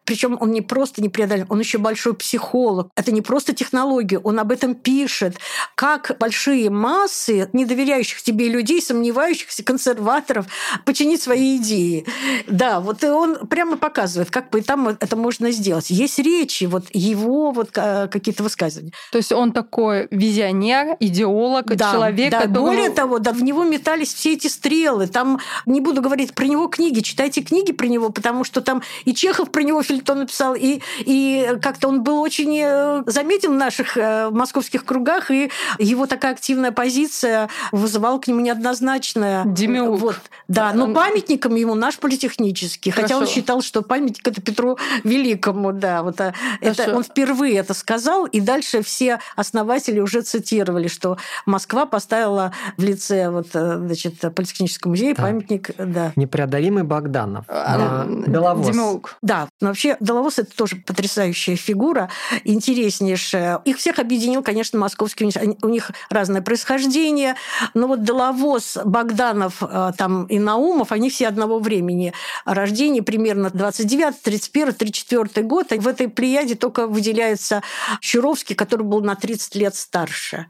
Причем 0.05 0.37
он 0.41 0.53
не 0.53 0.61
просто 0.61 1.03
непреодолим, 1.03 1.47
он 1.49 1.61
еще 1.61 1.79
большой 1.79 2.15
психолог. 2.15 2.89
Это 2.97 3.13
не 3.13 3.23
просто 3.23 3.55
технология, 3.55 4.19
он 4.19 4.39
об 4.39 4.53
этом 4.53 4.75
пишет. 4.75 5.37
Как 5.75 6.17
большие 6.19 6.71
массы 6.71 7.49
недоверяющих 7.53 8.23
тебе 8.23 8.49
людей, 8.49 8.83
сомневающихся, 8.83 9.63
консерваторов 9.65 10.47
починить 10.85 11.23
свои 11.23 11.57
идеи. 11.57 12.07
Да, 12.47 12.81
вот 12.81 13.03
и 13.03 13.07
он 13.07 13.47
прямо 13.47 13.77
показывает, 13.77 14.31
как 14.31 14.51
бы 14.51 14.61
там 14.61 14.89
это 14.89 15.17
можно 15.17 15.51
сделать. 15.51 15.91
Есть 15.91 16.19
речи, 16.19 16.65
вот 16.65 16.87
его 16.93 17.53
вот 17.53 17.71
какие-то 17.71 18.43
высказывания. 18.43 18.93
То 19.11 19.19
есть 19.19 19.33
он 19.33 19.53
такой 19.53 20.09
визионер, 20.11 20.97
идеолог, 21.01 21.67
да, 21.77 21.93
человек, 21.93 22.31
да. 22.31 22.41
которого... 22.43 22.67
Более 22.67 22.91
того, 22.91 23.19
да, 23.19 23.33
в 23.33 23.43
него 23.43 23.65
метались 23.65 24.13
все 24.13 24.35
эти 24.35 24.49
стрелы. 24.49 25.07
Там 25.07 25.41
не 25.67 25.81
буду 25.81 26.03
говорить 26.03 26.35
про 26.35 26.47
него 26.47 26.69
книги, 26.69 27.01
читайте 27.01 27.43
книги 27.43 27.73
про 27.73 27.87
него, 27.87 28.11
потому 28.11 28.45
что 28.45 28.61
там 28.61 28.83
и 29.05 29.15
Чехов 29.15 29.51
про 29.51 29.63
него 29.63 29.83
Фельтон 29.95 30.21
написал, 30.21 30.55
и, 30.55 30.81
и 30.99 31.57
как-то 31.63 31.89
он 31.89 32.03
был 32.03 32.21
очень 32.21 32.59
э, 32.63 33.03
заметен 33.07 33.53
в 33.53 33.57
наших 33.57 33.97
э, 33.97 34.31
московских 34.31 34.85
кругах, 34.85 35.31
и 35.31 35.51
его 35.79 36.07
такая 36.07 36.33
активная 36.33 36.73
позиция 36.73 37.49
вызывала 37.73 38.19
к 38.19 38.27
нему 38.27 38.41
неоднозначное. 38.41 39.45
Демиург. 39.45 40.01
Вот, 40.01 40.17
да, 40.49 40.73
но 40.73 40.93
памятником 40.93 41.55
ему 41.55 41.75
наш 41.75 41.99
политехнический, 41.99 42.91
Хорошо. 42.91 43.15
хотя 43.15 43.21
он 43.21 43.27
считал, 43.27 43.63
что 43.63 43.83
памятник 43.83 44.27
это 44.27 44.41
Петру 44.41 44.79
Великому, 45.05 45.73
да, 45.73 46.03
вот 46.03 46.21
а, 46.21 46.35
это, 46.61 46.95
он 46.95 47.05
впервые 47.05 47.57
это 47.57 47.75
сказал, 47.75 48.27
и 48.27 48.41
дальше 48.41 48.83
все 48.83 49.21
основатели 49.37 50.01
уже 50.01 50.23
цитировали, 50.23 50.89
что 50.89 51.19
Москва 51.47 51.87
поставила 51.87 52.53
в 52.77 52.83
лице 52.83 53.31
вот, 53.31 53.49
э, 53.55 53.79
значит, 53.79 54.21
политехнического 54.35 54.91
музея 54.91 55.15
да. 55.15 55.23
памятник, 55.23 55.71
да. 55.79 56.13
Непреодолимый 56.17 56.83
Богданов. 56.83 57.45
А, 57.49 58.05
Беловоз. 58.07 58.67
Демиург. 58.67 59.17
Да, 59.23 59.49
вообще 59.61 59.84
Беловоз– 60.01 60.39
это 60.41 60.55
тоже 60.55 60.77
потрясающая 60.77 61.57
фигура, 61.57 62.11
интереснейшая. 62.45 63.61
Их 63.65 63.79
всех 63.79 63.99
объединил, 63.99 64.43
конечно, 64.43 64.79
Московский 64.79 65.25
университет. 65.25 65.59
У 65.63 65.69
них 65.69 65.91
разное 66.11 66.43
происхождение, 66.43 67.37
но 67.75 67.87
вот 67.87 68.01
Беловоз, 68.01 68.79
Богданов 68.85 69.63
э, 69.63 69.93
там, 69.97 70.27
и 70.27 70.39
Наумов, 70.39 70.93
они 70.93 71.11
все 71.11 71.29
одного 71.29 71.59
времени. 71.59 72.13
Рождение 72.45 73.03
примерно 73.03 73.51
29, 73.51 74.21
31, 74.23 74.75
34 74.75 75.47
год. 75.47 75.73
И 75.73 75.79
в 75.79 75.89
этой 75.89 76.09
плеяде 76.09 76.55
только 76.55 76.87
выделяется 76.87 77.63
Щуровский, 78.01 78.55
который 78.55 78.83
был 78.83 79.03
на 79.03 79.15
30 79.15 79.55
лет 79.57 79.75
старше. 79.75 80.47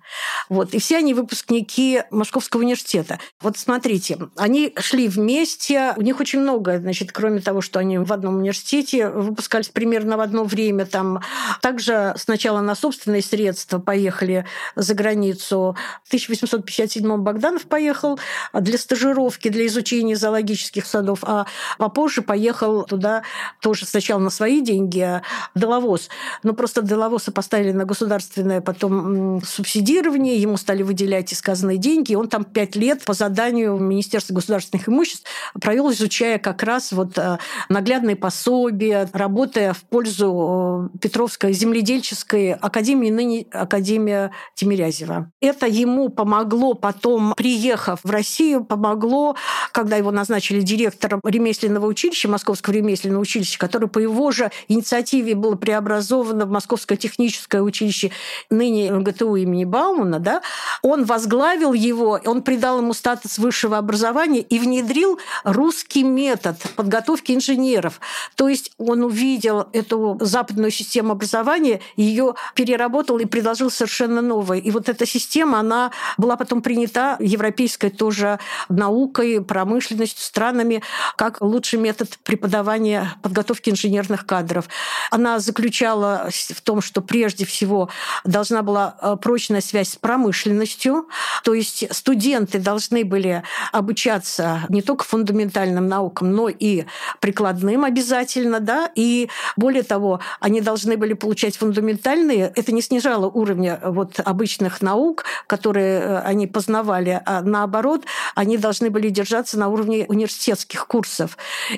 Вот. 0.48 0.74
И 0.74 0.78
все 0.78 0.98
они 0.98 1.14
выпускники 1.14 2.02
Московского 2.10 2.60
университета. 2.60 3.18
Вот 3.40 3.58
смотрите, 3.58 4.18
они 4.36 4.72
шли 4.78 5.08
вместе, 5.08 5.94
у 5.96 6.02
них 6.02 6.20
очень 6.20 6.40
много, 6.40 6.78
значит, 6.78 7.12
кроме 7.12 7.40
того, 7.40 7.60
что 7.60 7.78
они 7.78 7.98
в 7.98 8.12
одном 8.12 8.36
университете 8.36 9.08
выпускались 9.26 9.68
примерно 9.68 10.16
в 10.16 10.20
одно 10.20 10.44
время. 10.44 10.86
Там 10.86 11.20
также 11.60 12.14
сначала 12.16 12.60
на 12.60 12.74
собственные 12.74 13.22
средства 13.22 13.78
поехали 13.78 14.46
за 14.76 14.94
границу. 14.94 15.76
В 16.04 16.08
1857 16.08 17.16
Богданов 17.18 17.62
поехал 17.62 18.18
для 18.52 18.78
стажировки, 18.78 19.48
для 19.48 19.66
изучения 19.66 20.16
зоологических 20.16 20.86
садов, 20.86 21.20
а 21.22 21.46
попозже 21.78 22.22
поехал 22.22 22.84
туда 22.84 23.22
тоже 23.60 23.86
сначала 23.86 24.20
на 24.20 24.30
свои 24.30 24.60
деньги, 24.60 25.00
а 25.00 25.22
Деловоз. 25.54 26.08
Но 26.42 26.52
просто 26.52 26.82
Деловоза 26.82 27.32
поставили 27.32 27.72
на 27.72 27.84
государственное 27.84 28.60
потом 28.60 29.42
субсидирование, 29.44 30.40
ему 30.40 30.56
стали 30.56 30.82
выделять 30.82 31.32
из 31.32 31.40
казны 31.42 31.76
деньги, 31.76 32.12
и 32.12 32.16
он 32.16 32.28
там 32.28 32.44
пять 32.44 32.76
лет 32.76 33.02
по 33.04 33.12
заданию 33.12 33.76
Министерства 33.76 34.34
государственных 34.34 34.88
имуществ 34.88 35.24
провел, 35.60 35.90
изучая 35.92 36.38
как 36.38 36.62
раз 36.62 36.92
вот 36.92 37.18
э, 37.18 37.38
наглядные 37.68 38.16
пособия, 38.16 39.08
работая 39.14 39.72
в 39.72 39.84
пользу 39.84 40.90
э, 40.92 40.98
Петровской 40.98 41.52
земледельческой 41.52 42.52
академии, 42.52 43.10
ныне 43.10 43.46
Академия 43.52 44.32
Тимирязева. 44.56 45.30
Это 45.40 45.66
ему 45.66 46.08
помогло 46.08 46.74
потом, 46.74 47.32
приехав 47.36 48.00
в 48.02 48.10
Россию, 48.10 48.64
помогло, 48.64 49.36
когда 49.70 49.96
его 49.96 50.10
назначили 50.10 50.60
директором 50.62 51.20
ремесленного 51.24 51.86
училища, 51.86 52.28
Московского 52.28 52.74
ремесленного 52.74 53.22
училища, 53.22 53.56
которое 53.56 53.86
по 53.86 54.00
его 54.00 54.32
же 54.32 54.50
инициативе 54.66 55.36
было 55.36 55.54
преобразовано 55.54 56.44
в 56.44 56.50
Московское 56.50 56.98
техническое 56.98 57.62
училище, 57.62 58.10
ныне 58.50 58.90
МГТУ 58.90 59.36
имени 59.36 59.64
Баумана, 59.64 60.18
да, 60.18 60.42
он 60.82 61.04
возглавил 61.04 61.72
его, 61.72 62.20
он 62.24 62.42
придал 62.42 62.78
ему 62.78 62.92
статус 62.92 63.38
высшего 63.38 63.78
образования 63.78 64.40
и 64.40 64.58
внедрил 64.58 65.20
русский 65.44 66.02
метод 66.02 66.56
подготовки 66.74 67.30
инженеров. 67.30 68.00
То 68.34 68.48
есть 68.48 68.72
он 68.76 69.03
увидел 69.04 69.68
эту 69.72 70.18
западную 70.20 70.70
систему 70.70 71.12
образования, 71.12 71.80
ее 71.96 72.34
переработал 72.54 73.18
и 73.18 73.24
предложил 73.24 73.70
совершенно 73.70 74.20
новое. 74.20 74.58
И 74.58 74.70
вот 74.70 74.88
эта 74.88 75.06
система, 75.06 75.60
она 75.60 75.90
была 76.16 76.36
потом 76.36 76.62
принята 76.62 77.16
европейской 77.20 77.90
тоже 77.90 78.38
наукой, 78.68 79.42
промышленностью, 79.42 80.22
странами, 80.24 80.82
как 81.16 81.40
лучший 81.40 81.78
метод 81.78 82.18
преподавания 82.24 83.14
подготовки 83.22 83.70
инженерных 83.70 84.26
кадров. 84.26 84.68
Она 85.10 85.38
заключала 85.38 86.28
в 86.30 86.60
том, 86.60 86.80
что 86.80 87.00
прежде 87.02 87.44
всего 87.44 87.88
должна 88.24 88.62
была 88.62 88.96
э, 89.00 89.16
прочная 89.20 89.60
связь 89.60 89.90
с 89.90 89.96
промышленностью, 89.96 91.08
то 91.42 91.54
есть 91.54 91.84
студенты 91.94 92.58
должны 92.58 93.04
были 93.04 93.42
обучаться 93.72 94.62
не 94.68 94.82
только 94.82 95.04
фундаментальным 95.04 95.86
наукам, 95.86 96.32
но 96.32 96.48
и 96.48 96.84
прикладным 97.20 97.84
обязательно, 97.84 98.60
да, 98.60 98.83
и 98.94 99.28
более 99.56 99.82
того, 99.82 100.20
они 100.40 100.60
должны 100.60 100.96
были 100.96 101.14
получать 101.14 101.56
фундаментальные, 101.56 102.52
это 102.54 102.72
не 102.72 102.82
снижало 102.82 103.26
уровня 103.26 103.80
вот 103.82 104.20
обычных 104.20 104.82
наук, 104.82 105.24
которые 105.46 106.00
э, 106.00 106.18
они 106.20 106.46
познавали, 106.46 107.20
а 107.24 107.42
наоборот, 107.42 108.04
они 108.34 108.58
должны 108.58 108.90
были 108.90 109.08
держаться 109.08 109.58
на 109.58 109.68
уровне 109.68 110.06
университетских 110.08 110.86
курсов. 110.86 111.36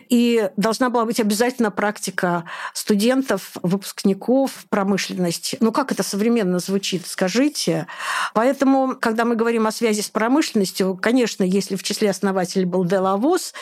И 0.09 0.51
должна 0.57 0.91
была 0.91 1.05
быть 1.05 1.21
обязательно 1.21 1.71
практика 1.71 2.45
студентов, 2.73 3.53
выпускников, 3.63 4.67
промышленность. 4.69 5.57
Ну, 5.61 5.73
как 5.73 5.93
это 5.93 6.03
современно 6.03 6.59
звучит, 6.59 7.07
скажите. 7.07 7.87
Поэтому, 8.35 8.97
когда 8.99 9.25
мы 9.25 9.37
говорим 9.37 9.67
о 9.67 9.73
связи 9.73 10.01
с 10.01 10.09
промышленностью, 10.09 10.99
конечно, 11.01 11.43
если 11.43 11.77
в 11.77 11.83
числе 11.83 12.11
основателей 12.11 12.65
был 12.65 12.85
Делавоз, 12.85 13.53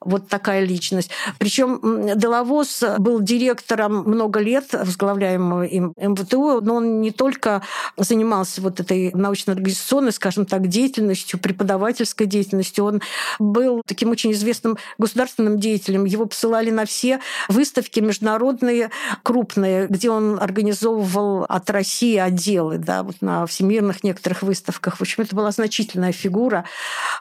вот 0.00 0.28
такая 0.28 0.64
личность. 0.64 1.10
Причем 1.38 2.18
Делавоз 2.18 2.82
был 2.98 3.20
директором 3.20 4.04
много 4.04 4.40
лет, 4.40 4.72
возглавляемого 4.72 5.64
им 5.64 5.92
МВТУ, 5.96 6.60
но 6.60 6.76
он 6.76 7.00
не 7.00 7.10
только 7.10 7.62
занимался 7.96 8.60
вот 8.60 8.80
этой 8.80 9.12
научно-организационной, 9.12 10.12
скажем 10.12 10.46
так, 10.46 10.68
деятельностью, 10.68 11.38
преподавательской 11.38 12.26
деятельностью, 12.26 12.84
он 12.84 13.02
был 13.38 13.82
таким 13.86 14.10
очень 14.10 14.32
известным 14.32 14.78
государственным 14.98 15.58
деятелем. 15.58 16.04
Его 16.04 16.26
посылали 16.26 16.70
на 16.70 16.86
все 16.86 17.20
выставки 17.48 18.00
международные, 18.00 18.90
крупные, 19.22 19.86
где 19.86 20.10
он 20.10 20.38
организовывал 20.40 21.44
от 21.48 21.70
России 21.70 22.16
отделы, 22.16 22.78
да, 22.78 23.02
вот 23.02 23.16
на 23.20 23.46
всемирных 23.46 24.02
некоторых 24.04 24.42
выставках. 24.42 24.96
В 24.96 25.00
общем, 25.02 25.22
это 25.24 25.36
была 25.36 25.50
значительная 25.50 26.12
фигура. 26.12 26.64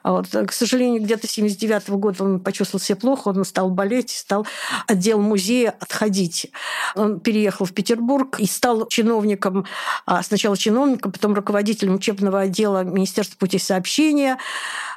Вот. 0.04 0.28
К 0.30 0.52
сожалению, 0.52 1.02
где-то 1.02 1.28
79 1.28 1.90
года 1.92 2.24
он 2.24 2.40
почувствовал 2.40 2.82
себя 2.82 2.96
плохо, 2.96 3.30
он 3.30 3.46
стал 3.46 3.70
болеть, 3.70 4.12
стал 4.12 4.46
отдел 4.88 5.20
музея 5.20 5.59
отходить. 5.68 6.52
Он 6.96 7.20
переехал 7.20 7.66
в 7.66 7.74
Петербург 7.74 8.40
и 8.40 8.46
стал 8.46 8.88
чиновником, 8.88 9.66
а 10.06 10.24
сначала 10.24 10.58
чиновником, 10.58 11.12
потом 11.12 11.34
руководителем 11.34 11.96
учебного 11.96 12.42
отдела 12.42 12.84
Министерства 12.84 13.38
путей 13.38 13.60
сообщения 13.60 14.38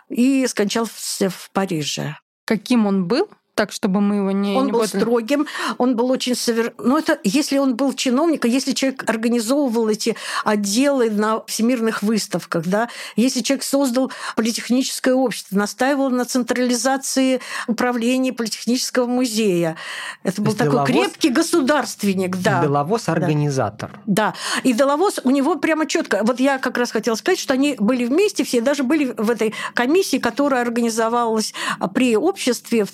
и 0.08 0.46
скончался 0.46 1.30
в 1.30 1.50
Париже. 1.52 2.16
Каким 2.44 2.86
он 2.86 3.06
был? 3.06 3.28
Так, 3.54 3.70
чтобы 3.70 4.00
мы 4.00 4.16
его 4.16 4.30
не 4.30 4.56
Он 4.56 4.66
не 4.66 4.72
был 4.72 4.86
строгим, 4.86 5.46
он 5.78 5.94
был 5.94 6.10
очень 6.10 6.34
совер... 6.34 6.72
Ну, 6.78 6.96
это 6.96 7.18
если 7.22 7.58
он 7.58 7.76
был 7.76 7.92
чиновником, 7.92 8.50
если 8.50 8.72
человек 8.72 9.08
организовывал 9.08 9.88
эти 9.88 10.16
отделы 10.44 11.10
на 11.10 11.44
всемирных 11.44 12.02
выставках, 12.02 12.66
да, 12.66 12.88
если 13.14 13.40
человек 13.40 13.64
создал 13.64 14.10
политехническое 14.36 15.14
общество, 15.14 15.56
настаивал 15.56 16.10
на 16.10 16.24
централизации 16.24 17.40
управления 17.66 18.32
политехнического 18.32 19.06
музея. 19.06 19.76
Это 20.22 20.40
был 20.40 20.54
такой 20.54 20.78
Беловоз- 20.78 20.86
крепкий 20.86 21.28
государственник, 21.28 22.36
да. 22.36 22.62
Беловоз 22.62 23.08
организатор. 23.08 24.00
Да, 24.06 24.34
и 24.62 24.72
Доловоз 24.72 25.20
у 25.24 25.30
него 25.30 25.56
прямо 25.56 25.86
четко. 25.86 26.20
Вот 26.22 26.40
я 26.40 26.58
как 26.58 26.78
раз 26.78 26.90
хотела 26.90 27.16
сказать, 27.16 27.38
что 27.38 27.52
они 27.52 27.76
были 27.78 28.06
вместе 28.06 28.44
все, 28.44 28.62
даже 28.62 28.82
были 28.82 29.12
в 29.16 29.30
этой 29.30 29.54
комиссии, 29.74 30.16
которая 30.16 30.62
организовалась 30.62 31.52
при 31.94 32.16
обществе 32.16 32.84
в 32.84 32.90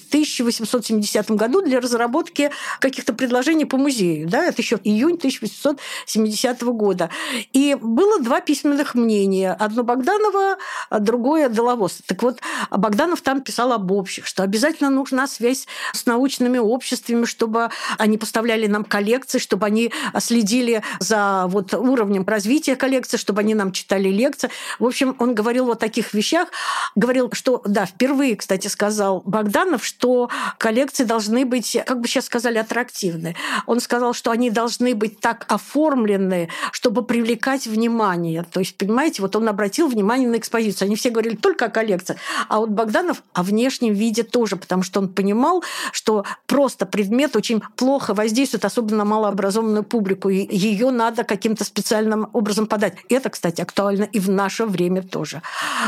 1870 0.49 1.31
году 1.33 1.61
для 1.61 1.81
разработки 1.81 2.51
каких-то 2.81 3.13
предложений 3.13 3.67
по 3.67 3.77
музею. 3.77 4.29
Да, 4.29 4.45
это 4.45 4.63
еще 4.63 4.79
июнь 4.83 5.17
1870 5.17 6.63
года. 6.63 7.11
И 7.53 7.77
было 7.81 8.21
два 8.21 8.41
письменных 8.41 8.95
мнения. 8.95 9.53
Одно 9.53 9.83
Богданова, 9.83 10.57
а 10.89 10.99
другое 10.99 11.49
Доловоз. 11.49 11.99
Так 12.07 12.23
вот, 12.23 12.41
Богданов 12.71 13.21
там 13.21 13.43
писал 13.43 13.73
об 13.73 13.91
общих, 13.93 14.27
что 14.27 14.43
обязательно 14.43 14.91
нужна 14.91 15.27
связь 15.27 15.67
с 15.93 16.07
научными 16.07 16.59
обществами, 16.59 17.25
чтобы 17.25 17.71
они 17.99 18.17
поставляли 18.17 18.67
нам 18.67 18.85
коллекции, 18.85 19.39
чтобы 19.39 19.67
они 19.67 19.93
следили 20.19 20.83
за 21.01 21.45
вот 21.49 21.75
уровнем 21.75 22.25
развития 22.27 22.77
коллекции, 22.77 23.17
чтобы 23.19 23.41
они 23.41 23.55
нам 23.55 23.73
читали 23.73 24.09
лекции. 24.09 24.51
В 24.79 24.87
общем, 24.87 25.17
он 25.19 25.35
говорил 25.35 25.71
о 25.71 25.75
таких 25.75 26.15
вещах. 26.15 26.49
Говорил, 26.95 27.31
что, 27.33 27.61
да, 27.65 27.87
впервые, 27.87 28.37
кстати, 28.37 28.69
сказал 28.69 29.23
Богданов, 29.25 29.85
что 29.85 30.31
коллекции 30.59 31.05
должны 31.05 31.45
быть, 31.45 31.77
как 31.87 32.01
бы 32.01 32.09
сейчас 32.09 32.27
сказали, 32.27 32.59
аттрактивны. 32.59 33.37
Он 33.67 33.81
сказал, 33.81 34.15
что 34.15 34.31
они 34.31 34.51
должны 34.51 34.95
быть 34.95 35.21
так 35.21 35.47
оформлены, 35.49 36.49
чтобы 36.73 37.05
привлекать 37.05 37.67
внимание. 37.67 38.45
То 38.51 38.61
есть, 38.61 38.77
понимаете, 38.77 39.23
вот 39.23 39.37
он 39.37 39.49
обратил 39.49 39.89
внимание 39.89 40.29
на 40.29 40.37
экспозицию. 40.37 40.87
Они 40.87 40.97
все 40.97 41.11
говорили 41.11 41.37
только 41.37 41.67
о 41.67 41.69
коллекции. 41.69 42.17
А 42.49 42.59
вот 42.59 42.71
Богданов 42.71 43.23
о 43.33 43.43
внешнем 43.43 43.95
виде 43.95 44.23
тоже, 44.23 44.57
потому 44.57 44.83
что 44.83 45.01
он 45.01 45.09
понимал, 45.09 45.63
что 45.93 46.25
просто 46.47 46.87
предмет 46.87 47.37
очень 47.37 47.63
плохо 47.77 48.15
воздействует, 48.15 48.65
особенно 48.65 48.99
на 48.99 49.05
малообразованную 49.05 49.85
публику, 49.85 50.29
и 50.29 50.47
ее 50.55 50.91
надо 50.91 51.25
каким-то 51.25 51.65
специальным 51.65 52.29
образом 52.33 52.67
подать. 52.67 52.95
Это, 53.09 53.31
кстати, 53.31 53.61
актуально 53.61 54.05
и 54.05 54.19
в 54.19 54.29
наше 54.29 54.67
время 54.67 55.03
тоже. 55.03 55.43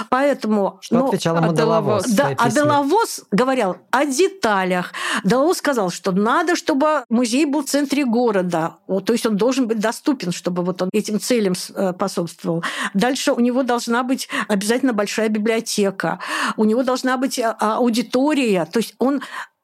Поэтому... 0.08 0.78
Что 0.80 0.96
ну, 0.96 1.06
отвечал 1.08 1.36
ему 1.36 1.48
а 1.48 1.80
в 1.80 2.02
да, 2.14 2.34
а? 2.38 2.50
Деловоз 2.50 3.22
говорил 3.30 3.76
о 3.90 4.04
деталях. 4.40 4.92
Деловоз 5.24 5.58
сказал, 5.58 5.90
что 5.90 6.12
надо, 6.12 6.56
чтобы 6.56 7.04
музей 7.10 7.44
был 7.44 7.62
в 7.62 7.66
центре 7.66 8.04
города. 8.04 8.76
Вот, 8.86 9.04
то 9.04 9.12
есть 9.12 9.26
он 9.26 9.36
должен 9.36 9.66
быть 9.66 9.78
доступен, 9.78 10.32
чтобы 10.32 10.62
вот 10.62 10.82
он 10.82 10.88
этим 10.92 11.20
целям 11.20 11.52
э, 11.52 11.92
способствовал. 11.94 12.64
Дальше 12.94 13.32
у 13.32 13.40
него 13.40 13.62
должна 13.62 14.02
быть 14.02 14.28
обязательно 14.48 14.92
большая 14.92 15.28
библиотека. 15.28 16.18
У 16.56 16.64
него 16.64 16.82
должна 16.82 17.16
быть 17.16 17.38
а, 17.38 17.56
аудитория. 17.76 18.64
То 18.64 18.78
есть 18.78 18.94
он 18.98 19.20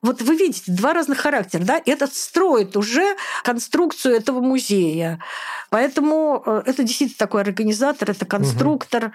вот 0.07 0.23
вы 0.23 0.37
видите, 0.37 0.63
два 0.73 0.93
разных 0.95 1.19
характера. 1.19 1.63
Да? 1.65 1.81
Этот 1.85 2.15
строит 2.15 2.77
уже 2.77 3.05
конструкцию 3.43 4.15
этого 4.17 4.41
музея. 4.41 5.19
Поэтому 5.71 6.43
э, 6.47 6.63
это 6.67 6.83
действительно 6.85 7.19
такой 7.19 7.43
организатор, 7.43 8.11
это 8.11 8.25
конструктор, 8.25 9.13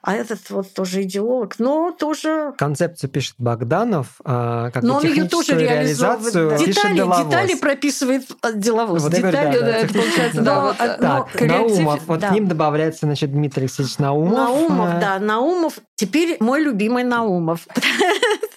а 0.00 0.14
этот 0.14 0.48
вот 0.50 0.72
тоже 0.72 1.02
идеолог, 1.02 1.56
но 1.58 1.90
тоже 1.92 2.54
Концепцию 2.56 3.10
пишет 3.10 3.34
Богданов, 3.38 4.06
а 4.24 4.70
как 4.70 4.82
но 4.82 4.94
бы 4.94 5.00
он 5.00 5.04
ее 5.06 5.24
тоже 5.24 5.48
техническую 5.48 5.60
реализацию 5.60 6.50
да. 6.50 6.56
пишет 6.58 6.74
Детали, 6.74 6.94
Деловоз. 6.96 7.26
детали 7.26 7.54
прописывает 7.56 8.30
э, 8.42 8.52
деловоз. 8.54 9.02
Вот 9.02 9.12
детали, 9.12 9.32
да, 9.58 9.60
да, 9.60 9.76
это 9.76 9.92
получается, 9.94 10.40
да, 10.40 10.54
Но, 10.54 10.60
вот, 10.62 10.76
но 10.78 10.96
Так, 10.96 11.32
коллектив- 11.32 11.76
Наумов. 11.78 12.00
Вот 12.06 12.20
да. 12.20 12.28
к 12.28 12.32
ним 12.32 12.48
добавляется, 12.48 13.06
значит, 13.06 13.32
Дмитрий 13.32 13.62
Алексеевич 13.62 13.98
Наумов. 13.98 14.32
Наумов, 14.36 14.88
Э, 14.94 15.00
да, 15.00 15.18
Наумов. 15.18 15.74
Теперь 16.02 16.36
мой 16.40 16.60
любимый 16.60 17.04
Наумов. 17.04 17.60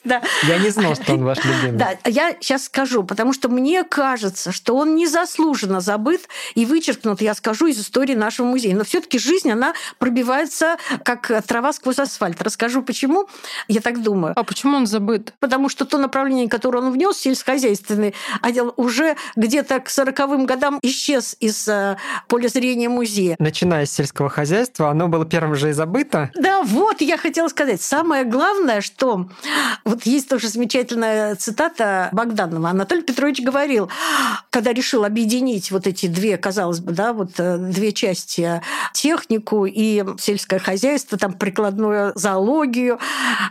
Да. 0.06 0.22
Я 0.44 0.60
не 0.60 0.70
знал, 0.70 0.94
что 0.94 1.14
он 1.14 1.24
ваш 1.24 1.44
любимый. 1.44 1.80
Да, 1.80 1.96
я 2.06 2.36
сейчас 2.40 2.66
скажу, 2.66 3.04
потому 3.04 3.34
что 3.34 3.50
мне 3.50 3.84
кажется, 3.84 4.52
что 4.52 4.76
он 4.76 4.96
незаслуженно 4.96 5.82
забыт 5.82 6.30
и 6.54 6.64
вычеркнут, 6.68 7.22
я 7.22 7.34
скажу, 7.34 7.66
из 7.66 7.82
истории 7.82 8.14
нашего 8.14 8.46
музея. 8.46 8.76
Но 8.76 8.84
все-таки 8.84 9.18
жизнь, 9.18 9.50
она 9.50 9.74
пробивается 9.98 10.78
как 11.04 11.32
трава 11.48 11.74
сквозь 11.74 11.98
асфальт. 11.98 12.40
Расскажу, 12.40 12.84
почему 12.84 13.28
я 13.68 13.82
так 13.82 14.04
думаю. 14.04 14.34
А 14.36 14.44
почему 14.44 14.78
он 14.78 14.86
забыт? 14.86 15.34
Потому 15.40 15.70
что 15.70 15.86
то 15.86 15.98
направление, 15.98 16.48
которое 16.50 16.84
он 16.84 16.92
внес, 16.92 17.18
сельскохозяйственный 17.18 18.14
отдел, 18.42 18.76
уже 18.78 19.16
где-то 19.36 19.80
к 19.80 19.88
40-м 19.88 20.46
годам 20.46 20.78
исчез 20.84 21.36
из 21.40 21.68
э, 21.68 21.98
поля 22.28 22.48
зрения 22.48 22.90
музея. 22.90 23.38
Начиная 23.40 23.88
с 23.88 23.92
сельского 23.92 24.30
хозяйства, 24.30 24.92
оно 24.92 25.08
было 25.08 25.26
первым 25.26 25.56
же 25.56 25.72
и 25.72 25.74
забыто. 25.74 26.30
Да, 26.36 26.62
вот 26.62 27.02
я 27.02 27.18
хотела 27.18 27.35
сказать. 27.50 27.82
Самое 27.82 28.24
главное, 28.24 28.82
что 28.82 29.28
вот 29.84 30.06
есть 30.06 30.30
тоже 30.30 30.48
замечательная 30.48 31.36
цитата 31.36 32.10
Богданова. 32.12 32.70
Анатолий 32.70 33.04
Петрович 33.04 33.42
говорил, 33.42 33.90
когда 34.50 34.74
решил 34.74 35.04
объединить 35.06 35.72
вот 35.72 35.88
эти 35.88 36.08
две, 36.08 36.38
казалось 36.38 36.80
бы, 36.80 36.92
да, 36.92 37.14
вот 37.14 37.32
э, 37.38 37.58
две 37.58 37.92
части, 37.92 38.62
технику 38.94 39.66
и 39.66 40.04
сельское 40.20 40.60
хозяйство, 40.60 41.18
там 41.18 41.34
прикладную 41.34 42.12
зоологию, 42.16 43.00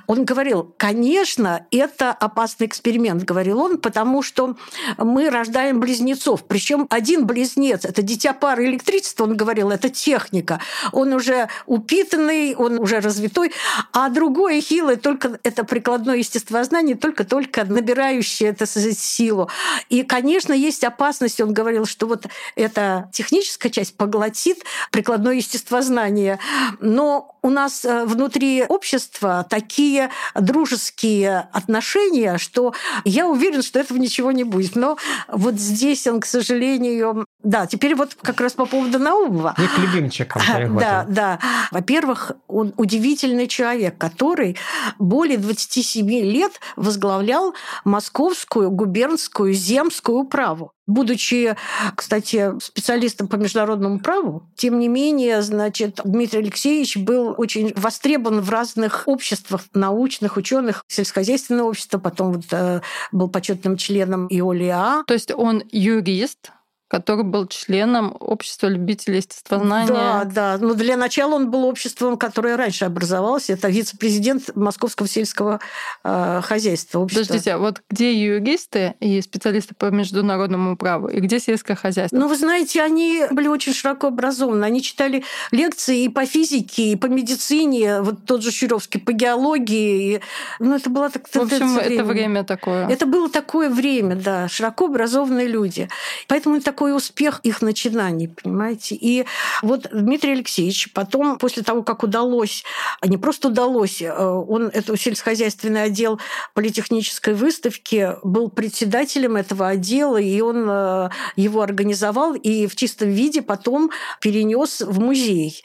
он 0.07 0.25
говорил, 0.25 0.75
конечно, 0.77 1.66
это 1.70 2.11
опасный 2.11 2.66
эксперимент, 2.66 3.25
говорил 3.25 3.61
он, 3.61 3.79
потому 3.79 4.23
что 4.23 4.57
мы 4.99 5.31
рождаем 5.31 5.81
близнецов. 5.81 6.44
Причем 6.47 6.87
один 6.90 7.27
близнец– 7.27 7.85
это 7.85 8.03
дитя 8.03 8.33
пары 8.33 8.66
электричества, 8.66 9.25
он 9.25 9.37
говорил, 9.37 9.70
это 9.70 9.88
техника. 9.88 10.61
Он 10.92 11.12
уже 11.12 11.49
упитанный, 11.66 12.55
он 12.55 12.79
уже 12.79 13.01
развитой. 13.01 13.53
А 13.92 14.09
другое 14.09 14.61
хилое, 14.61 14.96
только 14.96 15.38
это 15.42 15.64
прикладное 15.64 16.16
естествознание, 16.16 16.96
только-только 16.96 17.64
набирающее 17.64 18.50
это 18.50 18.66
силу. 18.66 19.48
И, 19.88 20.03
конечно, 20.03 20.53
есть 20.53 20.85
опасность, 20.85 21.40
он 21.40 21.53
говорил, 21.53 21.87
что 21.87 22.07
вот 22.07 22.27
эта 22.57 23.11
техническая 23.12 23.70
часть 23.70 23.96
поглотит 23.96 24.64
прикладное 24.90 25.35
естествознание, 25.35 26.38
но 26.81 27.35
у 27.44 27.50
нас 27.50 27.85
э, 27.85 28.07
внутри 28.07 28.64
общества 28.64 29.46
такие 29.48 30.11
дружеские 30.35 31.48
отношения, 31.53 32.38
что 32.38 32.72
я 33.05 33.29
уверен, 33.29 33.62
что 33.62 33.79
этого 33.79 33.98
ничего 33.98 34.33
не 34.33 34.44
будет. 34.44 34.77
Но 34.77 34.96
вот 35.29 35.57
здесь 35.57 36.07
он, 36.07 36.20
к 36.20 36.27
сожалению, 36.27 37.23
да, 37.44 37.66
теперь 37.66 37.94
вот 37.94 38.14
как 38.14 38.40
раз 38.40 38.54
по 38.54 38.64
поводу 38.64 38.98
Наумова. 38.98 39.54
Не 39.59 39.66
к 39.66 39.78
любимчикам 39.78 40.42
Да, 40.80 41.04
да. 41.09 41.38
Во-первых, 41.70 42.33
он 42.48 42.72
удивительный 42.76 43.46
человек, 43.46 43.98
который 43.98 44.57
более 44.98 45.38
27 45.38 46.09
лет 46.09 46.52
возглавлял 46.76 47.54
Московскую 47.85 48.70
губернскую 48.70 49.52
земскую 49.52 50.18
управу. 50.18 50.72
Будучи, 50.87 51.57
кстати, 51.96 52.59
специалистом 52.61 53.26
по 53.26 53.37
международному 53.37 54.00
праву, 54.00 54.42
тем 54.54 54.78
не 54.78 54.88
менее, 54.88 55.40
значит, 55.40 56.00
Дмитрий 56.04 56.40
Алексеевич 56.40 56.98
был 56.98 57.35
очень 57.38 57.72
востребован 57.74 58.40
в 58.42 58.50
разных 58.50 59.04
обществах, 59.07 59.62
научных, 59.72 60.37
ученых, 60.37 60.85
сельскохозяйственного 60.88 61.68
общества, 61.68 61.98
потом 61.98 62.35
вот, 62.35 62.44
э, 62.52 62.83
был 63.12 63.28
почетным 63.28 63.78
членом 63.78 64.26
ИОЛИА. 64.28 65.04
То 65.07 65.14
есть 65.14 65.33
он 65.33 65.62
юрист, 65.70 66.52
который 66.88 67.25
был 67.25 67.47
членом 67.47 68.16
общества 68.20 68.68
любителей 68.68 69.16
естествознания. 69.16 69.88
Да, 69.88 70.25
да. 70.25 70.59
Но 70.61 70.75
для 70.75 70.97
начала 70.97 71.35
он 71.35 71.51
был 71.51 71.64
обществом, 71.64 72.16
которое 72.16 72.57
раньше 72.57 72.85
образовалось. 72.85 73.51
Это 73.51 73.68
вице-президент 73.68 74.55
Московского 74.55 75.09
сельского 75.09 75.61
э, 76.05 76.40
хозяйства. 76.42 77.01
Общества. 77.01 77.25
Подождите, 77.25 77.53
а 77.55 77.59
вот 77.59 77.83
где 77.88 78.12
юристы 78.12 78.94
и 79.01 79.20
специалисты 79.23 79.75
по 79.75 79.87
международному 79.87 80.77
праву, 80.77 81.09
и 81.09 81.20
где 81.20 81.40
сельское 81.40 81.75
хозяйство? 81.75 82.16
Ну, 82.16 82.29
вы 82.29 82.37
знаете, 82.37 82.83
они 82.83 83.25
были 83.31 83.49
очень 83.49 83.73
широко 83.73 84.09
образованы. 84.09 84.64
Они 84.64 84.83
читали 84.83 85.25
лекции 85.51 86.05
и 86.05 86.09
по 86.09 86.27
физике, 86.27 86.92
и 86.92 86.97
по 86.97 87.07
медицине, 87.07 88.03
вот 88.03 88.27
тот 88.27 88.42
же 88.42 88.51
Щуровский, 88.51 89.01
по 89.01 89.12
геологии. 89.12 90.20
Ну, 90.61 90.77
это 90.77 90.90
было 90.90 91.11
так... 91.11 91.27
В 91.29 91.37
общем, 91.37 91.79
это 91.79 91.87
время. 91.87 91.94
это 91.94 92.05
время 92.05 92.44
такое. 92.44 92.88
Это 92.88 93.07
было 93.07 93.31
такое 93.31 93.70
время, 93.70 94.16
да. 94.16 94.49
Широко 94.49 94.87
образованные 94.87 95.47
люди. 95.47 95.88
Поэтому 96.29 96.61
такой 96.61 96.84
такой 96.85 96.97
успех 96.97 97.40
их 97.44 97.62
начинаний, 97.62 98.29
понимаете? 98.29 98.94
И 98.94 99.25
вот 99.62 99.88
Дмитрий 99.90 100.33
Алексеевич 100.33 100.92
потом, 100.92 101.38
после 101.38 101.62
того, 101.62 101.83
как 101.83 102.03
удалось, 102.03 102.62
а 103.01 103.07
не 103.07 103.16
просто 103.16 103.49
удалось, 103.49 104.03
э, 104.03 104.12
он, 104.12 104.66
это 104.66 104.94
сельскохозяйственный 104.99 105.85
отдел 105.85 106.20
политехнической 106.53 107.33
выставки, 107.33 108.16
был 108.23 108.51
председателем 108.51 109.37
этого 109.37 109.68
отдела, 109.68 110.18
и 110.18 110.42
он 110.42 110.68
э, 110.68 111.09
его 111.37 111.62
организовал 111.62 112.35
и 112.35 112.66
в 112.66 112.77
чистом 112.77 113.09
виде 113.09 113.40
потом 113.40 113.90
перенес 114.20 114.83
в 114.83 115.01
музей. 115.01 115.62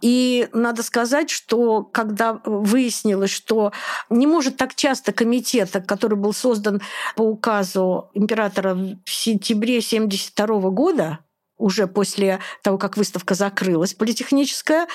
И 0.00 0.48
надо 0.52 0.82
сказать, 0.82 1.30
что 1.30 1.84
когда 1.84 2.40
выяснилось, 2.44 3.30
что 3.30 3.72
не 4.10 4.26
может 4.26 4.56
так 4.56 4.74
часто 4.74 5.12
комитет, 5.12 5.70
который 5.86 6.18
был 6.18 6.32
создан 6.32 6.80
по 7.14 7.22
указу 7.22 8.10
императора 8.14 8.74
в 8.74 9.10
сентябре 9.10 9.80
72 9.80 10.45
года, 10.46 11.20
уже 11.58 11.86
после 11.86 12.40
того, 12.62 12.76
как 12.78 12.96
выставка 12.96 13.34
закрылась, 13.34 13.94
политехническая, 13.94 14.86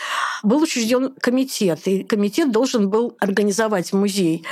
был 0.43 0.61
учрежден 0.61 1.13
комитет, 1.19 1.87
и 1.87 2.03
комитет 2.03 2.51
должен 2.51 2.89
был 2.89 3.17
организовать 3.19 3.93
музей. 3.93 4.45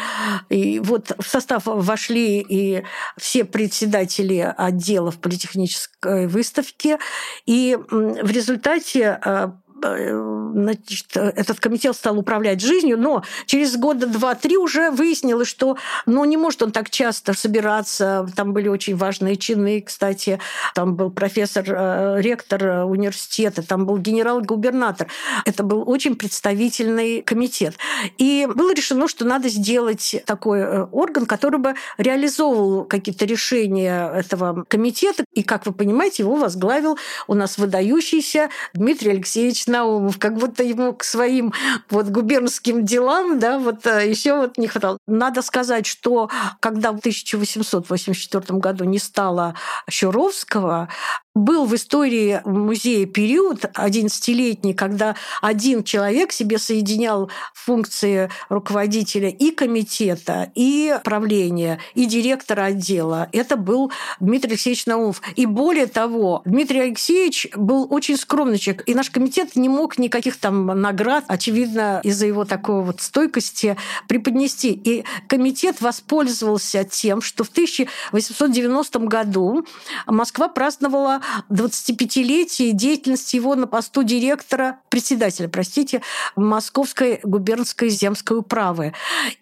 И 0.49 0.79
вот 0.79 1.12
в 1.19 1.27
состав 1.27 1.63
вошли 1.65 2.39
и 2.39 2.83
все 3.17 3.45
председатели 3.45 4.53
отделов 4.57 5.19
политехнической 5.19 6.27
выставки, 6.27 6.97
и 7.45 7.77
в 7.89 8.31
результате 8.31 9.19
Э, 9.23 9.51
значит, 9.81 11.15
этот 11.15 11.59
комитет 11.59 11.95
стал 11.95 12.17
управлять 12.17 12.61
жизнью, 12.61 12.97
но 12.97 13.23
через 13.45 13.75
года 13.77 14.07
два-три 14.07 14.57
уже 14.57 14.91
выяснилось, 14.91 15.47
что 15.47 15.77
ну, 16.05 16.25
не 16.25 16.37
может 16.37 16.61
он 16.61 16.71
так 16.71 16.89
часто 16.89 17.33
собираться. 17.33 18.27
Там 18.35 18.53
были 18.53 18.67
очень 18.67 18.95
важные 18.95 19.37
чины, 19.37 19.81
кстати. 19.81 20.39
Там 20.75 20.95
был 20.95 21.11
профессор, 21.11 21.65
э, 21.67 22.21
ректор 22.21 22.85
университета, 22.85 23.61
там 23.65 23.85
был 23.85 23.97
генерал-губернатор. 23.97 25.07
Это 25.45 25.63
был 25.63 25.89
очень 25.89 26.15
представительный 26.15 27.21
комитет. 27.21 27.75
И 28.17 28.47
было 28.53 28.73
решено, 28.73 29.07
что 29.07 29.25
надо 29.25 29.49
сделать 29.49 30.15
такой 30.25 30.59
э, 30.59 30.83
орган, 30.91 31.25
который 31.25 31.59
бы 31.59 31.75
реализовывал 31.97 32.85
какие-то 32.85 33.25
решения 33.25 34.09
этого 34.09 34.65
комитета. 34.67 35.25
И, 35.33 35.43
как 35.43 35.65
вы 35.65 35.73
понимаете, 35.73 36.23
его 36.23 36.35
возглавил 36.35 36.97
у 37.27 37.33
нас 37.33 37.57
выдающийся 37.57 38.49
Дмитрий 38.73 39.11
Алексеевич 39.11 39.65
Наумов, 39.69 40.19
как 40.19 40.36
будто 40.36 40.63
ему 40.63 40.93
к 40.93 41.03
своим 41.03 41.53
вот 41.89 42.08
губернским 42.08 42.84
делам, 42.84 43.39
да, 43.39 43.58
вот 43.60 43.86
э, 43.86 44.10
еще 44.10 44.36
вот 44.36 44.58
не 44.58 44.67
хватало. 44.67 44.97
Надо 45.08 45.41
сказать, 45.41 45.86
что 45.86 46.29
когда 46.60 46.91
в 46.91 46.97
1884 46.97 48.60
году 48.60 48.84
не 48.84 48.99
стало 48.99 49.55
Щуровского, 49.89 50.89
был 51.35 51.65
в 51.65 51.75
истории 51.75 52.41
музея 52.43 53.05
период 53.05 53.65
11-летний, 53.65 54.73
когда 54.73 55.15
один 55.41 55.83
человек 55.83 56.31
себе 56.31 56.57
соединял 56.57 57.29
функции 57.53 58.29
руководителя 58.49 59.29
и 59.29 59.51
комитета, 59.51 60.51
и 60.55 60.97
правления, 61.03 61.79
и 61.93 62.05
директора 62.05 62.65
отдела. 62.65 63.29
Это 63.31 63.57
был 63.57 63.91
Дмитрий 64.19 64.51
Алексеевич 64.51 64.85
Наумов. 64.85 65.21
И 65.35 65.45
более 65.45 65.87
того, 65.87 66.41
Дмитрий 66.45 66.79
Алексеевич 66.81 67.47
был 67.55 67.87
очень 67.89 68.17
скромный 68.17 68.57
человек, 68.57 68.83
и 68.87 68.95
наш 68.95 69.09
комитет 69.09 69.55
не 69.55 69.69
мог 69.69 69.97
никаких 69.99 70.37
там 70.37 70.65
наград, 70.65 71.25
очевидно, 71.27 72.01
из-за 72.03 72.25
его 72.25 72.45
такой 72.45 72.83
вот 72.83 73.01
стойкости 73.01 73.77
преподнести. 74.07 74.71
И 74.71 75.03
комитет 75.27 75.79
воспользовался 75.79 76.83
тем, 76.83 77.21
что 77.21 77.43
в 77.43 77.49
1890 77.49 78.99
году 78.99 79.65
Москва 80.07 80.47
праздновала 80.47 81.18
25-летие 81.49 82.71
деятельности 82.71 83.36
его 83.36 83.55
на 83.55 83.67
посту 83.67 84.03
директора, 84.03 84.79
председателя, 84.89 85.47
простите, 85.47 86.01
Московской 86.36 87.19
губернской 87.23 87.89
земской 87.89 88.38
управы. 88.38 88.93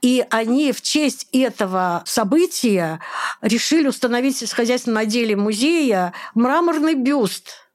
И 0.02 0.26
они 0.30 0.72
в 0.72 0.82
честь 0.82 1.28
этого 1.32 2.04
события 2.06 3.00
решили 3.42 3.88
установить 3.88 4.36
в 4.36 4.40
сельскохозяйственном 4.40 5.00
отделе 5.00 5.36
музея 5.36 6.14
мраморный 6.34 6.96
бюст 6.96 7.67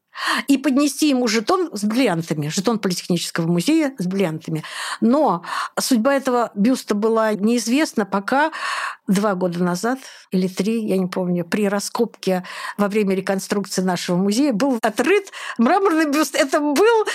и 0.49 0.59
поднести 0.59 1.09
ему 1.09 1.29
жетон 1.29 1.71
с 1.73 1.85
бриллиантами, 1.85 2.49
жетон 2.49 2.79
Политехнического 2.79 3.47
музея 3.47 3.95
с 3.99 4.07
бриллиантами. 4.07 4.63
Но 5.01 5.43
судьба 5.79 6.15
этого 6.15 6.51
бюста 6.55 6.95
была 6.95 7.33
неизвестна, 7.35 8.05
пока 8.05 8.53
два 9.07 9.35
года 9.35 9.63
назад 9.63 9.99
или 10.31 10.49
три, 10.49 10.87
я 10.87 10.97
не 10.97 11.07
помню, 11.07 11.45
при 11.45 11.69
раскопке 11.69 12.45
во 12.79 12.89
время 12.89 13.15
реконструкции 13.15 13.83
нашего 13.83 14.17
музея 14.17 14.53
был 14.53 14.79
отрыт 14.83 15.31
мраморный 15.59 16.07
бюст. 16.07 16.35
Это 16.35 16.61
был, 16.61 17.07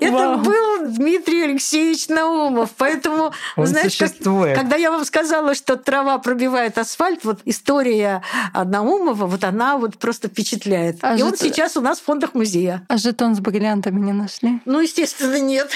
это 0.00 0.36
был 0.36 0.88
Дмитрий 0.88 1.42
Алексеевич 1.42 2.08
Наумов. 2.08 2.70
Поэтому, 2.76 3.32
Он 3.56 3.66
знаешь, 3.66 3.96
как, 3.96 4.12
когда 4.18 4.76
я 4.76 4.90
вам 4.90 5.04
сказала, 5.04 5.54
что 5.54 5.76
трава 5.76 6.18
пробивает 6.18 6.78
асфальт, 6.78 7.24
вот 7.24 7.40
история 7.44 8.22
Наумова, 8.52 9.26
вот 9.26 9.44
она 9.44 9.76
вот 9.76 9.98
просто 9.98 10.28
впечатляет. 10.28 10.98
А 11.02 11.16
И 11.16 11.22
он 11.22 11.36
сейчас 11.36 11.76
у 11.76 11.80
нас 11.80 12.00
в 12.04 12.06
фондах 12.06 12.34
музея. 12.34 12.82
А 12.88 12.98
жетон 12.98 13.34
с 13.34 13.40
бриллиантами 13.40 13.98
не 13.98 14.12
нашли? 14.12 14.60
Ну, 14.66 14.80
естественно, 14.80 15.40
нет. 15.40 15.70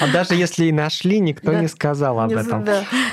А 0.00 0.10
даже 0.10 0.34
если 0.34 0.64
и 0.64 0.72
нашли, 0.72 1.20
никто 1.20 1.52
не 1.52 1.68
сказал 1.68 2.18
об 2.18 2.32
этом. 2.32 2.64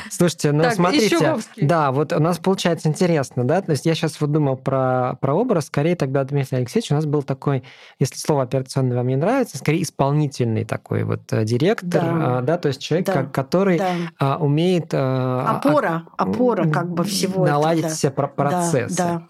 Слушайте, 0.10 0.54
ну 0.54 0.72
смотрите, 0.72 1.38
да, 1.58 1.92
вот 1.92 2.14
у 2.14 2.20
нас 2.20 2.38
получается 2.38 2.88
интересно, 2.88 3.44
да, 3.44 3.62
то 3.62 3.72
есть 3.72 3.86
я 3.86 3.94
сейчас 3.94 4.22
вот 4.22 4.32
думал 4.32 4.56
про, 4.56 5.18
про 5.20 5.34
образ, 5.34 5.66
скорее 5.66 5.98
тогда 5.98 6.24
Дмитрий 6.24 6.60
Алексеевич 6.60 6.92
у 6.92 6.96
нас 6.96 7.06
был 7.06 7.24
такой, 7.24 7.64
если 8.00 8.18
слово 8.18 8.44
операционный 8.44 8.96
вам 8.96 9.08
не 9.08 9.18
нравится, 9.18 9.58
скорее 9.58 9.84
исполнительный 9.84 10.64
такой 10.64 11.04
вот 11.04 11.22
э, 11.32 11.44
директор, 11.44 12.02
да, 12.02 12.38
а, 12.38 12.42
да 12.42 12.58
то 12.58 12.70
есть 12.70 12.82
человек, 12.82 13.32
который. 13.32 13.82
А, 14.18 14.38
умеет... 14.38 14.94
А, 14.94 15.58
опора, 15.58 16.06
опора 16.18 16.70
как 16.70 16.90
бы 16.90 17.04
всего 17.04 17.46
Наладить 17.46 17.88
все 17.88 18.10
процессы. 18.10 19.22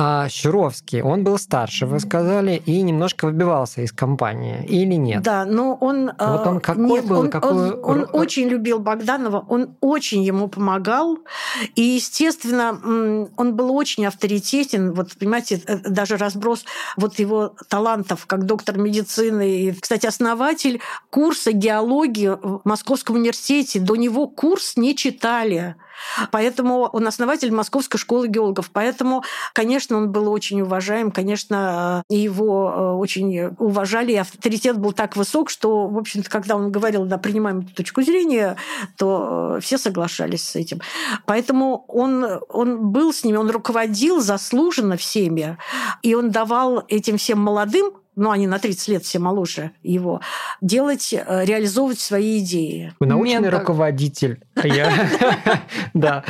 А 0.00 0.28
Щуровский, 0.28 1.02
он 1.02 1.24
был 1.24 1.38
старше, 1.38 1.84
вы 1.84 1.98
сказали, 1.98 2.62
и 2.64 2.82
немножко 2.82 3.24
выбивался 3.24 3.80
из 3.80 3.90
компании, 3.90 4.64
или 4.64 4.94
нет? 4.94 5.22
Да, 5.22 5.44
но 5.44 5.74
он... 5.74 6.12
Вот 6.16 6.46
он 6.46 6.60
какой 6.60 6.86
нет, 6.86 7.06
был? 7.06 7.18
Он, 7.18 7.30
какой... 7.30 7.72
он, 7.72 7.80
он 7.82 8.08
очень 8.12 8.46
любил 8.46 8.78
Богданова, 8.78 9.44
он 9.48 9.74
очень 9.80 10.22
ему 10.22 10.46
помогал, 10.46 11.18
и, 11.74 11.82
естественно, 11.82 13.28
он 13.36 13.56
был 13.56 13.74
очень 13.74 14.06
авторитетен. 14.06 14.92
Вот, 14.92 15.16
понимаете, 15.18 15.60
э, 15.66 15.78
даже 15.78 16.16
разброс 16.16 16.64
вот 16.96 17.18
его 17.18 17.56
талантов 17.68 18.26
как 18.26 18.46
доктор 18.46 18.78
медицины. 18.78 19.62
И, 19.62 19.72
кстати, 19.72 20.06
основатель 20.06 20.80
курса 21.10 21.50
геологии 21.50 22.28
в 22.28 22.60
Московском 22.62 23.16
университете. 23.16 23.80
До 23.80 23.96
него 23.96 24.28
курс 24.28 24.76
не 24.76 24.94
читали. 24.94 25.74
Поэтому 26.30 26.82
он 26.82 27.06
основатель 27.06 27.52
Московской 27.52 27.98
школы 27.98 28.28
геологов. 28.28 28.70
Поэтому, 28.72 29.24
конечно, 29.52 29.96
он 29.96 30.10
был 30.10 30.30
очень 30.30 30.60
уважаем, 30.60 31.10
конечно, 31.10 32.02
его 32.08 32.72
э, 32.74 32.92
очень 32.92 33.54
уважали, 33.58 34.12
и 34.12 34.16
авторитет 34.16 34.78
был 34.78 34.92
так 34.92 35.16
высок, 35.16 35.50
что, 35.50 35.88
в 35.88 35.98
общем-то, 35.98 36.28
когда 36.30 36.56
он 36.56 36.70
говорил, 36.70 37.04
да, 37.04 37.18
принимаем 37.18 37.60
эту 37.60 37.74
точку 37.74 38.02
зрения, 38.02 38.56
то 38.96 39.56
э, 39.56 39.60
все 39.60 39.78
соглашались 39.78 40.48
с 40.48 40.56
этим. 40.56 40.80
Поэтому 41.26 41.84
он, 41.88 42.40
он 42.48 42.90
был 42.90 43.12
с 43.12 43.24
ними, 43.24 43.36
он 43.36 43.50
руководил 43.50 44.20
заслуженно 44.20 44.96
всеми, 44.96 45.58
и 46.02 46.14
он 46.14 46.30
давал 46.30 46.84
этим 46.88 47.18
всем 47.18 47.38
молодым 47.38 47.92
ну, 48.18 48.30
они 48.30 48.46
на 48.46 48.58
30 48.58 48.88
лет 48.88 49.04
все 49.04 49.18
моложе 49.18 49.70
его, 49.82 50.20
делать, 50.60 51.12
э, 51.12 51.44
реализовывать 51.44 52.00
свои 52.00 52.40
идеи. 52.40 52.92
Вы 52.98 53.06
научный 53.06 53.34
Ментор. 53.34 53.60
руководитель. 53.60 54.42
А 54.56 54.62
да. 55.94 56.24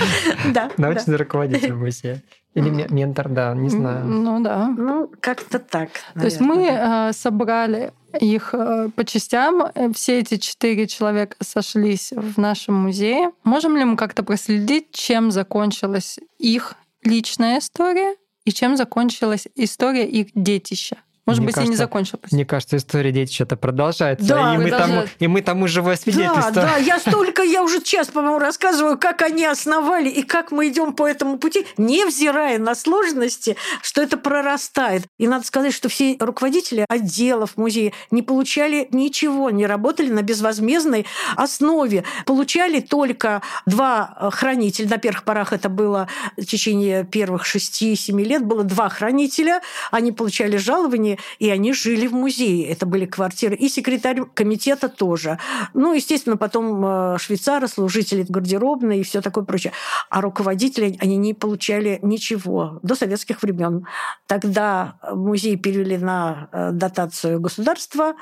Да. 0.52 0.70
Научный 0.76 1.16
руководитель 1.16 1.72
музея. 1.72 2.22
Или 2.54 2.86
ментор, 2.90 3.28
да, 3.28 3.54
не 3.54 3.68
знаю. 3.68 4.04
Ну 4.04 4.40
да. 4.40 4.68
Ну, 4.68 5.10
как-то 5.20 5.58
так. 5.58 5.90
То 6.14 6.24
есть 6.24 6.40
мы 6.40 6.66
э, 6.68 7.12
собрали 7.12 7.92
их 8.20 8.50
э, 8.52 8.90
по 8.94 9.04
частям. 9.04 9.70
Все 9.94 10.18
эти 10.18 10.38
четыре 10.38 10.86
человека 10.86 11.36
сошлись 11.40 12.12
в 12.12 12.38
нашем 12.38 12.74
музее. 12.74 13.30
Можем 13.44 13.76
ли 13.76 13.84
мы 13.84 13.96
как-то 13.96 14.22
проследить, 14.22 14.90
чем 14.92 15.30
закончилась 15.30 16.18
их 16.38 16.74
личная 17.02 17.60
история 17.60 18.16
и 18.44 18.50
чем 18.50 18.76
закончилась 18.76 19.46
история 19.54 20.06
их 20.06 20.28
детища? 20.34 20.96
Может 21.28 21.40
мне 21.40 21.46
быть, 21.48 21.54
кажется, 21.56 21.70
и 21.70 21.74
не 21.74 21.76
закончилась. 21.76 22.32
Мне 22.32 22.46
кажется, 22.46 22.78
история 22.78 23.12
детища-то 23.12 23.56
продолжается. 23.56 24.26
Да, 24.26 24.54
и, 24.54 24.58
мы 24.58 24.70
тому, 24.70 25.02
и 25.18 25.28
мы 25.28 25.42
тому 25.42 25.68
живое 25.68 25.96
свидетельство. 25.96 26.52
Да, 26.52 26.62
да, 26.62 26.76
я 26.78 26.98
столько, 26.98 27.42
я 27.42 27.62
уже 27.62 27.82
час, 27.82 28.08
по-моему, 28.08 28.38
рассказываю, 28.38 28.98
как 28.98 29.20
они 29.20 29.44
основали 29.44 30.08
и 30.08 30.22
как 30.22 30.52
мы 30.52 30.68
идем 30.68 30.94
по 30.94 31.06
этому 31.06 31.36
пути, 31.36 31.66
невзирая 31.76 32.58
на 32.58 32.74
сложности, 32.74 33.56
что 33.82 34.00
это 34.00 34.16
прорастает. 34.16 35.04
И 35.18 35.28
надо 35.28 35.44
сказать, 35.44 35.74
что 35.74 35.90
все 35.90 36.16
руководители 36.18 36.86
отделов 36.88 37.58
музея 37.58 37.92
не 38.10 38.22
получали 38.22 38.88
ничего, 38.90 39.50
не 39.50 39.66
работали 39.66 40.10
на 40.10 40.22
безвозмездной 40.22 41.04
основе. 41.36 42.04
Получали 42.24 42.80
только 42.80 43.42
два 43.66 44.30
хранителя. 44.32 44.88
На 44.88 44.96
первых 44.96 45.24
порах 45.24 45.52
это 45.52 45.68
было 45.68 46.08
в 46.38 46.46
течение 46.46 47.04
первых 47.04 47.44
шести-семи 47.44 48.24
лет, 48.24 48.44
было 48.46 48.64
два 48.64 48.88
хранителя. 48.88 49.60
Они 49.90 50.10
получали 50.10 50.56
жалование 50.56 51.17
и 51.38 51.50
они 51.50 51.72
жили 51.72 52.06
в 52.06 52.12
музее. 52.12 52.68
Это 52.68 52.86
были 52.86 53.06
квартиры. 53.06 53.54
И 53.56 53.68
секретарь 53.68 54.22
комитета 54.34 54.88
тоже. 54.88 55.38
Ну, 55.74 55.94
естественно, 55.94 56.36
потом 56.36 56.84
э, 56.84 57.18
швейцары, 57.18 57.68
служители 57.68 58.24
гардеробной 58.28 59.00
и 59.00 59.02
все 59.02 59.20
такое 59.20 59.44
прочее. 59.44 59.72
А 60.10 60.20
руководители, 60.20 60.96
они 61.00 61.16
не 61.16 61.34
получали 61.34 61.98
ничего 62.02 62.80
до 62.82 62.94
советских 62.94 63.42
времен. 63.42 63.86
Тогда 64.26 64.98
музей 65.12 65.56
перевели 65.56 65.98
на 65.98 66.48
э, 66.52 66.70
дотацию 66.72 67.40
государства, 67.40 68.14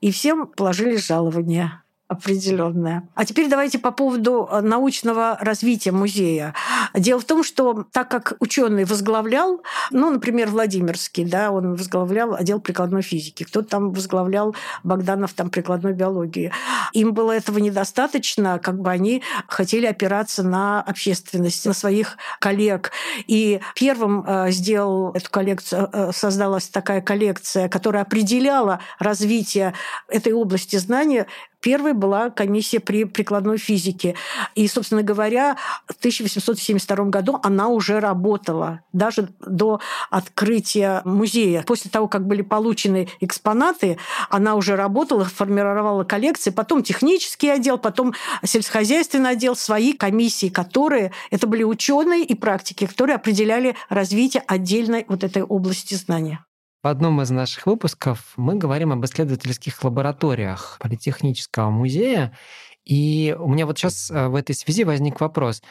и 0.00 0.10
всем 0.10 0.46
положили 0.46 0.96
жалование 0.96 1.83
определенная. 2.06 3.08
А 3.14 3.24
теперь 3.24 3.48
давайте 3.48 3.78
по 3.78 3.90
поводу 3.90 4.46
э, 4.50 4.60
научного 4.60 5.38
развития 5.40 5.90
музея. 5.90 6.54
Дело 6.94 7.18
в 7.18 7.24
том, 7.24 7.42
что 7.42 7.86
так 7.92 8.10
как 8.10 8.34
ученый 8.40 8.84
возглавлял, 8.84 9.62
ну, 9.90 10.10
например, 10.10 10.50
Владимирский, 10.50 11.24
да, 11.24 11.50
он 11.50 11.76
возглавлял 11.76 12.34
отдел 12.34 12.60
прикладной 12.60 13.00
физики, 13.00 13.44
кто-то 13.44 13.68
там 13.68 13.92
возглавлял 13.92 14.54
Богданов 14.82 15.32
там 15.32 15.48
прикладной 15.48 15.94
биологии. 15.94 16.52
Им 16.92 17.14
было 17.14 17.32
этого 17.32 17.58
недостаточно, 17.58 18.58
как 18.58 18.78
бы 18.78 18.90
они 18.90 19.22
хотели 19.48 19.86
опираться 19.86 20.42
на 20.42 20.82
общественность, 20.82 21.64
на 21.64 21.72
своих 21.72 22.18
коллег. 22.38 22.92
И 23.26 23.60
первым 23.74 24.24
э, 24.26 24.50
сделал 24.50 25.12
эту 25.12 25.30
коллекцию, 25.30 25.88
э, 25.90 26.10
создалась 26.12 26.68
такая 26.68 27.00
коллекция, 27.00 27.70
которая 27.70 28.02
определяла 28.02 28.80
развитие 28.98 29.72
этой 30.08 30.34
области 30.34 30.76
знания 30.76 31.26
Первой 31.64 31.94
была 31.94 32.28
комиссия 32.28 32.78
при 32.78 33.04
прикладной 33.04 33.56
физике. 33.56 34.16
И, 34.54 34.68
собственно 34.68 35.02
говоря, 35.02 35.56
в 35.86 35.96
1872 35.96 37.06
году 37.06 37.40
она 37.42 37.68
уже 37.68 38.00
работала, 38.00 38.82
даже 38.92 39.30
до 39.40 39.80
открытия 40.10 41.00
музея. 41.06 41.62
После 41.62 41.90
того, 41.90 42.06
как 42.06 42.26
были 42.26 42.42
получены 42.42 43.08
экспонаты, 43.20 43.96
она 44.28 44.56
уже 44.56 44.76
работала, 44.76 45.24
формировала 45.24 46.04
коллекции, 46.04 46.50
потом 46.50 46.82
технический 46.82 47.48
отдел, 47.48 47.78
потом 47.78 48.12
сельскохозяйственный 48.44 49.30
отдел, 49.30 49.56
свои 49.56 49.94
комиссии, 49.94 50.50
которые, 50.50 51.12
это 51.30 51.46
были 51.46 51.62
ученые 51.62 52.24
и 52.24 52.34
практики, 52.34 52.86
которые 52.86 53.16
определяли 53.16 53.74
развитие 53.88 54.42
отдельной 54.46 55.06
вот 55.08 55.24
этой 55.24 55.42
области 55.42 55.94
знания. 55.94 56.44
В 56.84 56.86
одном 56.86 57.22
из 57.22 57.30
наших 57.30 57.64
выпусков 57.64 58.34
мы 58.36 58.56
говорим 58.56 58.92
об 58.92 59.02
исследовательских 59.06 59.82
лабораториях 59.82 60.76
Политехнического 60.82 61.70
музея. 61.70 62.36
И 62.84 63.34
у 63.38 63.48
меня 63.48 63.64
вот 63.64 63.78
сейчас 63.78 64.10
э, 64.10 64.28
в 64.28 64.34
этой 64.34 64.54
связи 64.54 64.84
возник 64.84 65.18
вопрос. 65.18 65.62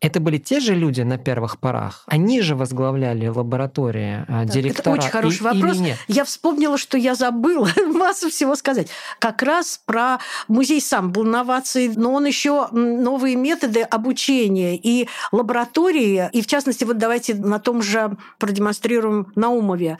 Это 0.00 0.18
были 0.18 0.38
те 0.38 0.60
же 0.60 0.74
люди 0.74 1.02
на 1.02 1.18
первых 1.18 1.60
порах? 1.60 2.04
Они 2.06 2.40
же 2.40 2.56
возглавляли 2.56 3.26
лаборатории, 3.26 4.24
а, 4.26 4.44
так, 4.44 4.48
директора? 4.48 4.94
Это 4.94 5.02
очень 5.02 5.10
хороший 5.10 5.40
и, 5.40 5.42
вопрос. 5.42 5.76
Или 5.76 5.82
нет? 5.82 5.98
Я 6.08 6.24
вспомнила, 6.24 6.78
что 6.78 6.96
я 6.96 7.14
забыла 7.16 7.68
массу 7.92 8.30
всего 8.30 8.56
сказать. 8.56 8.88
Как 9.18 9.42
раз 9.42 9.78
про 9.84 10.20
музей 10.48 10.80
сам 10.80 11.12
был 11.12 11.24
новацией, 11.24 11.92
но 11.94 12.14
он 12.14 12.24
еще 12.24 12.68
новые 12.72 13.36
методы 13.36 13.82
обучения 13.82 14.74
и 14.76 15.06
лаборатории. 15.32 16.30
И 16.32 16.40
в 16.40 16.46
частности, 16.46 16.84
вот 16.84 16.96
давайте 16.96 17.34
на 17.34 17.58
том 17.58 17.82
же 17.82 18.16
продемонстрируем 18.38 19.30
Наумове 19.36 19.98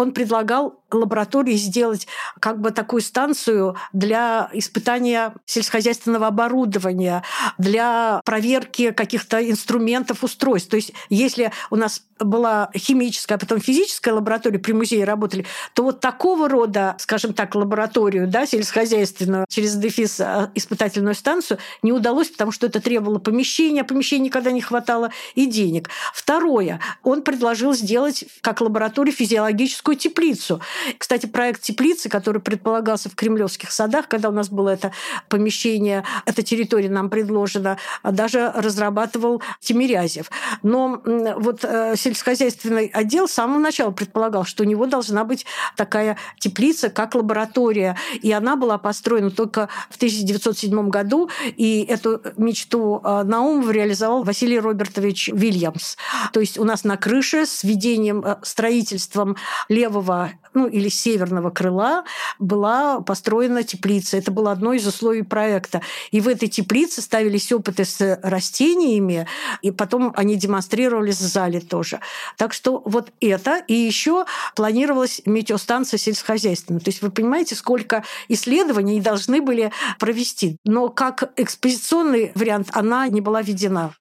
он 0.00 0.12
предлагал 0.12 0.80
лаборатории 0.90 1.56
сделать 1.56 2.06
как 2.40 2.60
бы 2.60 2.70
такую 2.70 3.02
станцию 3.02 3.76
для 3.92 4.48
испытания 4.54 5.34
сельскохозяйственного 5.44 6.28
оборудования, 6.28 7.22
для 7.58 8.22
проверки 8.24 8.90
каких-то 8.90 9.48
инструментов, 9.48 10.24
устройств. 10.24 10.70
То 10.70 10.76
есть 10.76 10.92
если 11.10 11.52
у 11.70 11.76
нас 11.76 12.02
была 12.18 12.70
химическая, 12.76 13.36
а 13.36 13.38
потом 13.38 13.60
физическая 13.60 14.14
лаборатория, 14.14 14.58
при 14.58 14.72
музее 14.72 15.04
работали, 15.04 15.46
то 15.74 15.84
вот 15.84 16.00
такого 16.00 16.48
рода, 16.48 16.96
скажем 16.98 17.32
так, 17.32 17.54
лабораторию, 17.54 18.26
да, 18.26 18.46
сельскохозяйственную, 18.46 19.46
через 19.48 19.76
дефис 19.76 20.20
а, 20.20 20.50
испытательную 20.54 21.14
станцию 21.14 21.58
не 21.82 21.92
удалось, 21.92 22.28
потому 22.28 22.52
что 22.52 22.66
это 22.66 22.80
требовало 22.80 23.18
помещения, 23.18 23.82
а 23.82 23.84
помещения 23.84 24.24
никогда 24.24 24.50
не 24.50 24.60
хватало 24.60 25.10
и 25.34 25.46
денег. 25.46 25.88
Второе, 26.12 26.80
он 27.02 27.22
предложил 27.22 27.72
сделать 27.74 28.24
как 28.42 28.60
лабораторию 28.60 29.14
физиологическую 29.14 29.89
теплицу. 29.96 30.60
Кстати, 30.98 31.26
проект 31.26 31.62
теплицы, 31.62 32.08
который 32.08 32.40
предполагался 32.40 33.08
в 33.08 33.14
Кремлевских 33.14 33.70
садах, 33.70 34.08
когда 34.08 34.28
у 34.28 34.32
нас 34.32 34.48
было 34.48 34.70
это 34.70 34.92
помещение, 35.28 36.04
эта 36.26 36.42
территория 36.42 36.88
нам 36.88 37.10
предложена, 37.10 37.78
даже 38.02 38.52
разрабатывал 38.54 39.42
Тимирязев. 39.60 40.30
Но 40.62 41.02
вот 41.04 41.64
э, 41.64 41.94
сельскохозяйственный 41.96 42.86
отдел 42.86 43.28
с 43.28 43.32
самого 43.32 43.58
начала 43.58 43.90
предполагал, 43.90 44.44
что 44.44 44.64
у 44.64 44.66
него 44.66 44.86
должна 44.86 45.24
быть 45.24 45.46
такая 45.76 46.16
теплица, 46.38 46.90
как 46.90 47.14
лаборатория. 47.14 47.96
И 48.22 48.32
она 48.32 48.56
была 48.56 48.78
построена 48.78 49.30
только 49.30 49.68
в 49.90 49.96
1907 49.96 50.88
году, 50.88 51.30
и 51.56 51.84
эту 51.88 52.20
мечту 52.36 53.00
э, 53.02 53.22
Наумов 53.24 53.70
реализовал 53.70 54.24
Василий 54.24 54.58
Робертович 54.58 55.28
Вильямс. 55.32 55.96
То 56.32 56.40
есть 56.40 56.58
у 56.58 56.64
нас 56.64 56.84
на 56.84 56.96
крыше 56.96 57.46
с 57.46 57.64
введением, 57.64 58.24
э, 58.24 58.36
строительством 58.42 59.36
левого 59.80 60.32
ну, 60.52 60.66
или 60.66 60.88
северного 60.88 61.50
крыла 61.50 62.04
была 62.38 63.00
построена 63.00 63.62
теплица. 63.62 64.16
Это 64.16 64.30
было 64.30 64.52
одно 64.52 64.72
из 64.72 64.86
условий 64.86 65.22
проекта. 65.22 65.80
И 66.10 66.20
в 66.20 66.28
этой 66.28 66.48
теплице 66.48 67.02
ставились 67.02 67.52
опыты 67.52 67.84
с 67.84 68.18
растениями, 68.22 69.26
и 69.62 69.70
потом 69.70 70.12
они 70.16 70.36
демонстрировались 70.36 71.18
в 71.18 71.26
зале 71.26 71.60
тоже. 71.60 72.00
Так 72.36 72.52
что 72.52 72.82
вот 72.84 73.12
это. 73.20 73.62
И 73.68 73.74
еще 73.74 74.26
планировалась 74.56 75.22
метеостанция 75.24 75.98
сельскохозяйственная. 75.98 76.80
То 76.80 76.90
есть 76.90 77.02
вы 77.02 77.10
понимаете, 77.10 77.54
сколько 77.54 78.04
исследований 78.28 79.00
должны 79.00 79.40
были 79.40 79.70
провести. 79.98 80.56
Но 80.64 80.88
как 80.88 81.32
экспозиционный 81.36 82.32
вариант 82.34 82.68
она 82.72 83.08
не 83.08 83.20
была 83.20 83.42
введена. 83.42 83.94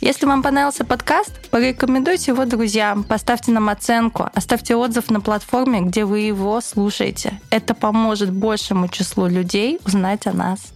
Если 0.00 0.26
вам 0.26 0.42
понравился 0.42 0.84
подкаст, 0.84 1.50
порекомендуйте 1.50 2.30
его 2.30 2.44
друзьям, 2.44 3.02
поставьте 3.02 3.50
нам 3.50 3.68
оценку, 3.68 4.28
оставьте 4.32 4.76
отзыв 4.76 5.10
на 5.10 5.20
платформе, 5.20 5.80
где 5.80 6.04
вы 6.04 6.20
его 6.20 6.60
слушаете. 6.60 7.40
Это 7.50 7.74
поможет 7.74 8.32
большему 8.32 8.86
числу 8.88 9.26
людей 9.26 9.80
узнать 9.84 10.26
о 10.28 10.32
нас. 10.32 10.72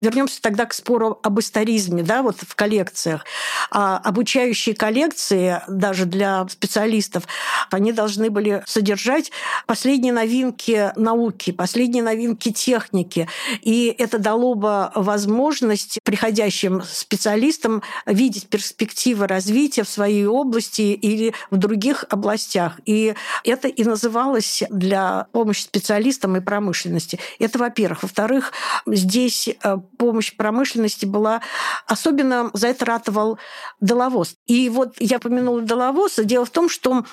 Вернемся 0.00 0.40
тогда 0.40 0.64
к 0.64 0.74
спору 0.74 1.18
об 1.24 1.40
историзме, 1.40 2.04
да, 2.04 2.22
вот 2.22 2.36
в 2.40 2.54
коллекциях. 2.54 3.24
А 3.72 3.98
обучающие 3.98 4.72
коллекции, 4.72 5.60
даже 5.66 6.04
для 6.04 6.46
специалистов, 6.48 7.24
они 7.72 7.92
должны 7.92 8.30
были 8.30 8.62
содержать 8.64 9.32
последние 9.66 10.12
новинки 10.12 10.92
науки, 10.94 11.50
последние 11.50 12.04
новинки 12.04 12.52
техники. 12.52 13.28
И 13.62 13.92
это 13.98 14.20
дало 14.20 14.54
бы 14.54 14.90
возможность 14.94 15.98
приходящим 16.04 16.82
специалистам 16.84 17.82
видеть 18.06 18.48
перспективы 18.48 19.26
развития 19.26 19.82
в 19.82 19.88
своей 19.88 20.26
области 20.26 20.82
или 20.82 21.34
в 21.50 21.56
других 21.56 22.04
областях. 22.08 22.78
И 22.86 23.16
это 23.42 23.66
и 23.66 23.82
называлось 23.82 24.62
для 24.70 25.26
помощи 25.32 25.62
специалистам 25.62 26.36
и 26.36 26.40
промышленности. 26.40 27.18
Это, 27.40 27.58
во-первых. 27.58 28.04
Во-вторых, 28.04 28.52
здесь 28.86 29.48
э, 29.48 29.76
помощь 29.98 30.34
промышленности 30.34 31.04
была... 31.04 31.42
Особенно 31.86 32.50
за 32.54 32.68
это 32.68 32.84
ратовал 32.84 33.38
Деловоз. 33.80 34.36
И 34.46 34.68
вот 34.68 34.94
я 34.98 35.18
помянула 35.18 35.62
Деловоза. 35.62 36.24
Дело 36.24 36.44
в 36.44 36.50
том, 36.50 36.68
что 36.68 37.04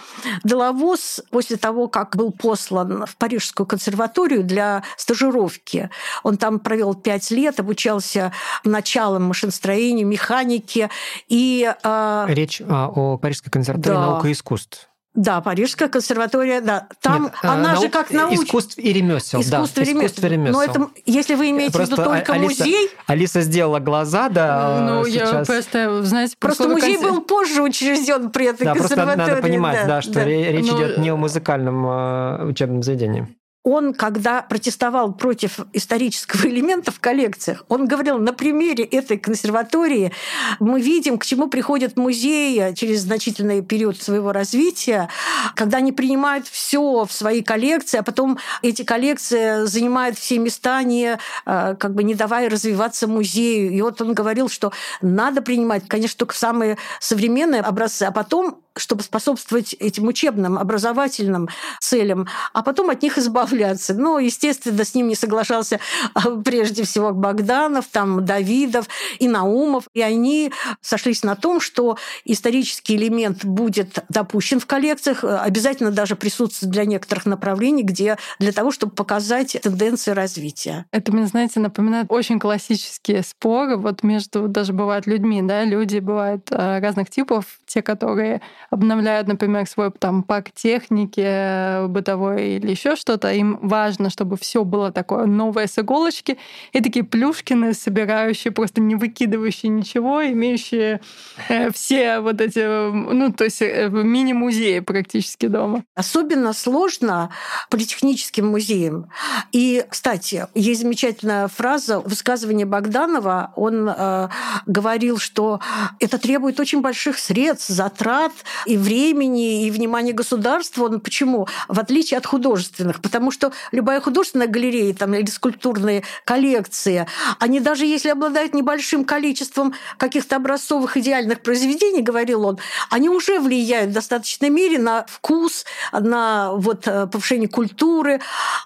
Деловоз 0.44 1.22
после 1.32 1.58
того, 1.58 1.88
как 1.88 2.16
был 2.16 2.32
послан 2.32 3.06
в 3.06 3.18
Парижскую 3.18 3.68
консерваторию 3.68 4.44
для 4.44 4.84
стажировки, 4.98 5.90
он 6.24 6.38
там 6.38 6.60
провел 6.60 6.94
пять 6.94 7.32
лет, 7.32 7.60
обучался 7.60 8.32
началом 8.64 9.24
машиностроения, 9.24 10.06
механики 10.06 10.90
и... 11.28 11.74
Э, 11.84 12.26
Речь 12.28 12.62
а, 12.68 12.88
о 12.88 13.18
Парижской 13.18 13.52
консерватории 13.52 13.96
да. 13.96 14.02
наук 14.02 14.26
и 14.26 14.32
искусств. 14.32 14.90
Да, 15.16 15.40
Парижская 15.40 15.88
консерватория, 15.88 16.60
да. 16.60 16.88
Там 17.02 17.24
Нет, 17.24 17.34
э, 17.42 17.48
она 17.48 17.72
наук, 17.72 17.84
же 17.84 17.90
как 17.90 18.12
науч... 18.12 18.34
Искусств 18.34 18.78
и 18.78 18.92
ремесел, 18.92 19.40
искусство 19.40 19.84
да. 19.84 19.90
И 19.90 19.94
ремесел. 19.94 20.28
ремесел. 20.28 20.54
Но 20.54 20.64
это, 20.64 20.90
если 21.06 21.36
вы 21.36 21.52
имеете 21.52 21.72
просто 21.72 21.96
в 21.96 22.00
виду 22.00 22.10
только 22.10 22.34
Алиса, 22.34 22.64
музей... 22.66 22.90
Алиса 23.08 23.42
сделала 23.42 23.80
глаза, 23.80 24.28
да, 24.28 24.82
Ну, 24.82 25.06
сейчас. 25.06 25.32
я 25.32 25.44
просто, 25.46 26.04
знаете... 26.04 26.36
Просто 26.38 26.68
музей 26.68 26.96
консер... 26.96 27.12
был 27.12 27.22
позже 27.22 27.62
учрежден 27.62 28.30
при 28.30 28.48
этой 28.48 28.66
да, 28.66 28.74
консерватории. 28.74 29.16
Просто 29.16 29.32
надо 29.32 29.42
понимать, 29.42 29.78
да, 29.82 29.88
да 29.88 30.02
что 30.02 30.14
да. 30.14 30.26
речь 30.26 30.66
ну, 30.70 30.78
идет 30.78 30.98
не 30.98 31.10
о 31.10 31.16
музыкальном 31.16 31.86
э, 31.86 32.46
учебном 32.50 32.84
заведении 32.84 33.28
он, 33.66 33.96
когда 33.96 34.44
протестовал 34.44 35.12
против 35.12 35.60
исторического 35.74 36.42
элемента 36.48 36.92
в 36.92 37.00
коллекциях, 37.00 37.66
он 37.68 37.88
говорил, 37.88 38.20
на 38.20 38.32
примере 38.32 38.86
этой 38.86 39.18
консерватории 39.18 40.14
мы 40.60 40.80
видим, 40.80 41.18
к 41.18 41.26
чему 41.26 41.50
приходят 41.50 41.98
музеи 41.98 42.74
через 42.76 43.02
значительный 43.02 43.64
период 43.64 44.02
своего 44.02 44.32
развития, 44.32 45.10
когда 45.56 45.80
они 45.80 45.92
принимают 45.92 46.48
все 46.48 47.06
в 47.06 47.12
свои 47.12 47.42
коллекции, 47.42 47.98
а 47.98 48.04
потом 48.04 48.38
эти 48.62 48.84
коллекции 48.84 49.66
занимают 49.66 50.18
все 50.20 50.38
места, 50.38 50.84
не, 50.84 51.18
э, 51.48 51.76
как 51.80 51.96
бы 51.96 52.04
не 52.04 52.14
давая 52.14 52.52
развиваться 52.52 53.08
музею. 53.08 53.72
И 53.72 53.82
вот 53.82 54.00
он 54.00 54.14
говорил, 54.14 54.48
что 54.48 54.74
надо 55.02 55.42
принимать, 55.42 55.88
конечно, 55.88 56.20
только 56.20 56.36
самые 56.36 56.78
современные 57.00 57.62
образцы, 57.62 58.04
а 58.04 58.12
потом 58.12 58.62
чтобы 58.78 59.04
способствовать 59.04 59.74
этим 59.74 60.08
учебным, 60.08 60.58
образовательным 60.58 61.50
целям, 61.80 62.28
а 62.54 62.62
потом 62.62 62.90
от 62.90 63.02
них 63.02 63.18
избавляться. 63.18 63.94
Ну, 63.94 64.18
естественно, 64.18 64.84
с 64.84 64.94
ним 64.94 65.08
не 65.08 65.16
соглашался 65.16 65.80
а, 66.14 66.32
прежде 66.38 66.84
всего 66.84 67.12
Богданов, 67.12 67.86
там, 67.92 68.26
Давидов 68.26 68.88
и 69.20 69.28
Наумов, 69.28 69.88
и 69.94 70.02
они 70.02 70.52
сошлись 70.82 71.24
на 71.24 71.36
том, 71.36 71.62
что 71.62 71.98
исторический 72.26 72.96
элемент 72.96 73.46
будет 73.46 74.04
допущен 74.10 74.60
в 74.60 74.66
коллекциях, 74.66 75.24
обязательно 75.24 75.92
даже 75.92 76.16
присутствует 76.16 76.72
для 76.72 76.86
некоторых 76.86 77.26
направлений, 77.26 77.84
где 77.84 78.18
для 78.40 78.52
того, 78.52 78.72
чтобы 78.72 78.94
показать 78.94 79.58
тенденции 79.62 80.12
развития. 80.12 80.86
Это 80.92 81.12
мне, 81.12 81.28
знаете, 81.28 81.60
напоминает 81.60 82.08
очень 82.10 82.40
классические 82.40 83.24
споры 83.24 83.78
вот 83.78 84.04
между 84.04 84.48
даже 84.48 84.74
бывают 84.74 85.06
людьми, 85.08 85.42
да, 85.42 85.64
люди 85.64 86.00
бывают 86.00 86.52
э, 86.52 86.80
разных 86.80 87.10
типов, 87.10 87.60
те, 87.66 87.82
которые 87.82 88.42
обновляют, 88.76 89.28
например, 89.28 89.68
свой 89.68 89.92
там 89.92 90.22
пак 90.22 90.52
техники 90.52 91.24
э, 91.24 91.88
бытовой 91.88 92.58
или 92.58 92.72
еще 92.72 92.96
что-то, 92.96 93.32
им 93.32 93.58
важно, 93.62 94.10
чтобы 94.10 94.38
все 94.38 94.64
было 94.64 94.92
такое 94.92 95.26
новое 95.26 95.68
с 95.68 95.80
иголочки, 95.80 96.38
и 96.74 96.82
такие 96.82 97.06
плюшкины, 97.06 97.74
собирающие, 97.74 98.52
просто 98.52 98.82
не 98.82 98.96
выкидывающие 98.96 99.70
ничего, 99.70 100.26
имеющие 100.26 101.00
э, 101.48 101.72
все 101.72 102.20
вот 102.20 102.42
эти, 102.42 102.92
ну, 102.92 103.32
то 103.32 103.46
есть 103.46 103.62
э, 103.62 103.90
мини-музеи 103.90 104.80
практически 104.80 105.48
дома. 105.48 105.84
Особенно 105.96 106.54
сложно 106.54 107.30
политехническим 107.70 108.48
музеем. 108.48 109.08
И, 109.54 109.86
кстати, 109.90 110.48
есть 110.54 110.82
замечательная 110.82 111.48
фраза, 111.48 112.00
высказывание 112.00 112.66
Богданова, 112.66 113.54
он 113.56 113.90
э, 113.90 114.30
говорил, 114.66 115.18
что 115.18 115.62
это 116.00 116.18
требует 116.18 116.60
очень 116.60 116.82
больших 116.82 117.18
средств, 117.18 117.70
затрат, 117.70 118.34
и 118.66 118.78
времени, 118.78 119.66
и 119.66 119.72
внимания 119.72 120.14
государства. 120.14 120.86
Он 120.86 121.00
почему? 121.00 121.48
В 121.68 121.80
отличие 121.80 122.18
от 122.18 122.26
художественных. 122.26 123.02
Потому 123.02 123.32
что 123.32 123.52
любая 123.72 124.02
художественная 124.02 124.48
галерея 124.48 124.94
там, 124.94 125.14
или 125.14 125.26
скульптурные 125.26 126.04
коллекции, 126.24 127.08
они 127.40 127.60
даже 127.60 127.86
если 127.86 128.10
обладают 128.10 128.54
небольшим 128.54 129.06
количеством 129.06 129.74
каких-то 129.98 130.36
образцовых 130.38 130.98
идеальных 130.98 131.42
произведений, 131.42 132.02
говорил 132.02 132.46
он, 132.46 132.60
они 132.90 133.10
уже 133.10 133.40
влияют 133.40 133.92
в 133.92 133.94
достаточной 133.94 134.50
мере 134.50 134.80
на 134.80 135.06
вкус, 135.08 135.66
на 135.92 136.54
вот, 136.54 136.88
э, 136.88 137.08
повышение 137.08 137.50
культуры. 137.50 138.22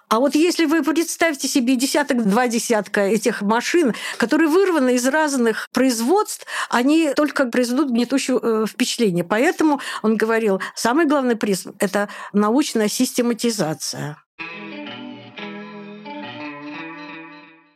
А 0.07 0.19
вот 0.19 0.35
если 0.35 0.65
вы 0.65 0.83
представьте 0.83 1.47
себе 1.47 1.75
десяток, 1.75 2.27
два 2.27 2.47
десятка 2.47 3.01
этих 3.01 3.41
машин, 3.41 3.93
которые 4.17 4.49
вырваны 4.49 4.95
из 4.95 5.05
разных 5.07 5.69
производств, 5.71 6.45
они 6.69 7.13
только 7.15 7.45
произведут 7.45 7.89
гнетущее 7.89 8.39
э, 8.41 8.65
впечатление. 8.67 9.23
Поэтому 9.23 9.78
он 10.01 10.17
говорил, 10.17 10.61
самый 10.75 11.05
главный 11.05 11.35
приз– 11.35 11.67
это 11.79 12.09
научная 12.33 12.87
систематизация. 12.87 14.17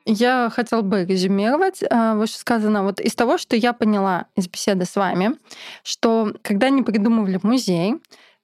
Я 0.06 0.52
хотела 0.54 0.82
бы 0.82 1.06
резюмировать 1.06 1.82
а, 1.90 2.16
вышесказанное 2.16 2.82
вот 2.82 3.00
из 3.00 3.16
того, 3.16 3.38
что 3.38 3.56
я 3.56 3.72
поняла 3.72 4.26
из 4.36 4.50
беседы 4.50 4.86
с 4.86 4.98
вами, 4.98 5.38
что 5.84 6.34
когда 6.42 6.68
они 6.68 6.82
придумывали 6.82 7.40
музей, 7.42 7.96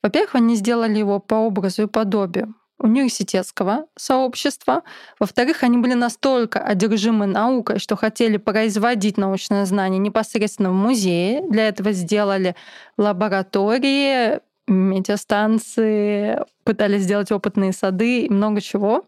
во-первых, 0.01 0.35
они 0.35 0.55
сделали 0.55 0.97
его 0.97 1.19
по 1.19 1.35
образу 1.35 1.83
и 1.83 1.87
подобию 1.87 2.55
университетского 2.79 3.85
сообщества. 3.95 4.83
Во-вторых, 5.19 5.63
они 5.63 5.77
были 5.77 5.93
настолько 5.93 6.59
одержимы 6.59 7.25
наукой, 7.25 7.79
что 7.79 7.95
хотели 7.95 8.37
производить 8.37 9.17
научное 9.17 9.65
знание 9.65 9.99
непосредственно 9.99 10.71
в 10.71 10.73
музее. 10.73 11.43
Для 11.49 11.67
этого 11.67 11.91
сделали 11.91 12.55
лаборатории, 12.97 14.39
метеостанции, 14.67 16.39
пытались 16.63 17.03
сделать 17.03 17.31
опытные 17.31 17.73
сады 17.73 18.21
и 18.21 18.29
много 18.29 18.61
чего 18.61 19.05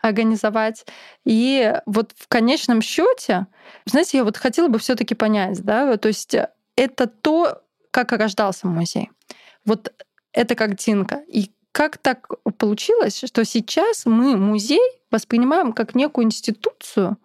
организовать. 0.00 0.86
И 1.24 1.74
вот 1.86 2.12
в 2.16 2.28
конечном 2.28 2.80
счете, 2.80 3.46
знаете, 3.84 4.18
я 4.18 4.24
вот 4.24 4.36
хотела 4.36 4.68
бы 4.68 4.78
все-таки 4.78 5.14
понять, 5.14 5.62
да, 5.62 5.96
то 5.96 6.08
есть 6.08 6.34
это 6.76 7.06
то, 7.06 7.62
как 7.90 8.12
рождался 8.12 8.66
музей. 8.66 9.10
Вот 9.64 9.92
эта 10.32 10.54
картинка. 10.54 11.22
И 11.26 11.50
как 11.72 11.98
так 11.98 12.28
получилось, 12.58 13.22
что 13.24 13.44
сейчас 13.44 14.06
мы 14.06 14.36
музей 14.36 14.80
воспринимаем 15.10 15.72
как 15.72 15.94
некую 15.94 16.24
институцию 16.26 17.16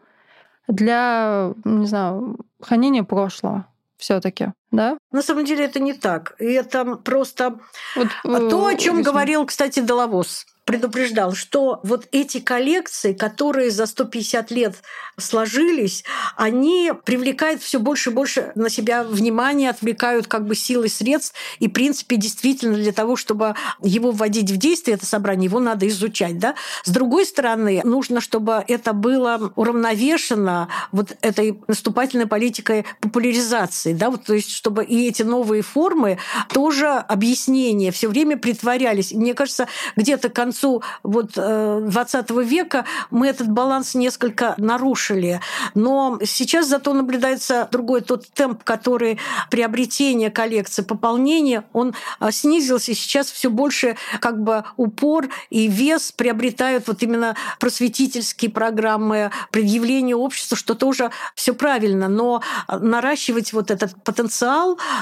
для, 0.68 1.54
не 1.64 1.86
знаю, 1.86 2.40
хранения 2.62 3.04
прошлого 3.04 3.68
все-таки, 3.98 4.54
да? 4.72 4.98
На 5.12 5.22
самом 5.22 5.46
деле 5.46 5.66
это 5.66 5.80
не 5.80 5.94
так. 5.94 6.36
И 6.40 6.46
это 6.46 6.96
просто 6.98 7.60
вот, 7.96 8.10
то, 8.50 8.66
о 8.66 8.76
чем 8.76 9.02
говорил, 9.02 9.46
кстати, 9.46 9.80
Доловоз 9.80 10.46
предупреждал, 10.66 11.34
что 11.34 11.80
вот 11.84 12.08
эти 12.12 12.40
коллекции, 12.40 13.14
которые 13.14 13.70
за 13.70 13.86
150 13.86 14.52
лет 14.52 14.76
сложились, 15.18 16.04
они 16.36 16.92
привлекают 17.06 17.62
все 17.62 17.80
больше 17.80 18.10
и 18.10 18.14
больше 18.14 18.52
на 18.56 18.70
себя 18.70 19.04
внимания, 19.04 19.70
отвлекают 19.70 20.28
как 20.28 20.46
бы 20.46 20.56
силы 20.56 20.90
средств. 20.90 21.36
И, 21.60 21.68
в 21.70 21.72
принципе, 21.72 22.18
действительно 22.18 22.76
для 22.76 22.92
того, 22.92 23.16
чтобы 23.16 23.56
его 23.82 24.12
вводить 24.12 24.50
в 24.50 24.58
действие, 24.58 24.96
это 24.96 25.06
собрание, 25.06 25.46
его 25.46 25.60
надо 25.60 25.88
изучать. 25.88 26.40
Да? 26.40 26.56
С 26.84 26.90
другой 26.90 27.26
стороны, 27.26 27.82
нужно, 27.84 28.20
чтобы 28.20 28.64
это 28.68 28.94
было 28.94 29.54
уравновешено 29.56 30.68
вот 30.92 31.16
этой 31.22 31.62
наступательной 31.68 32.26
политикой 32.26 32.86
популяризации. 33.02 33.94
Да? 33.94 34.10
Вот, 34.10 34.24
то 34.26 34.34
есть, 34.34 34.50
чтобы 34.56 34.86
и 34.86 35.08
эти 35.08 35.24
новые 35.24 35.62
формы 35.62 36.18
тоже 36.50 36.88
объяснения 36.88 37.92
все 37.92 38.08
время 38.08 38.38
притворялись. 38.38 39.12
Мне 39.12 39.34
кажется, 39.34 39.68
где-то 39.96 40.30
к 40.30 40.34
концу 40.34 40.82
вот 41.04 41.34
20 41.34 42.32
э, 42.32 42.44
века 42.44 42.86
мы 43.12 43.28
этот 43.28 43.50
баланс 43.50 43.96
несколько 43.96 44.56
нарушили. 44.58 45.42
Но 45.74 46.20
сейчас 46.24 46.68
зато 46.68 46.94
наблюдается 46.94 47.68
другой 47.72 48.02
тот 48.02 48.28
темп, 48.34 48.64
который 48.64 49.20
приобретение 49.52 50.32
коллекции, 50.32 50.82
пополнение, 50.82 51.66
он 51.74 51.94
э, 52.20 52.32
снизился. 52.32 52.94
Сейчас 52.96 53.30
все 53.30 53.50
больше 53.50 53.98
как 54.22 54.42
бы 54.42 54.64
упор 54.78 55.28
и 55.50 55.68
вес 55.68 56.12
приобретают 56.12 56.88
вот 56.88 57.04
именно 57.04 57.36
просветительские 57.60 58.52
программы, 58.52 59.32
предъявление 59.52 60.16
обществу, 60.16 60.56
что 60.56 60.76
тоже 60.76 61.12
все 61.36 61.54
правильно. 61.54 62.08
Но 62.08 62.42
наращивать 62.70 63.52
вот 63.52 63.72
этот 63.72 64.02
потенциал 64.04 64.45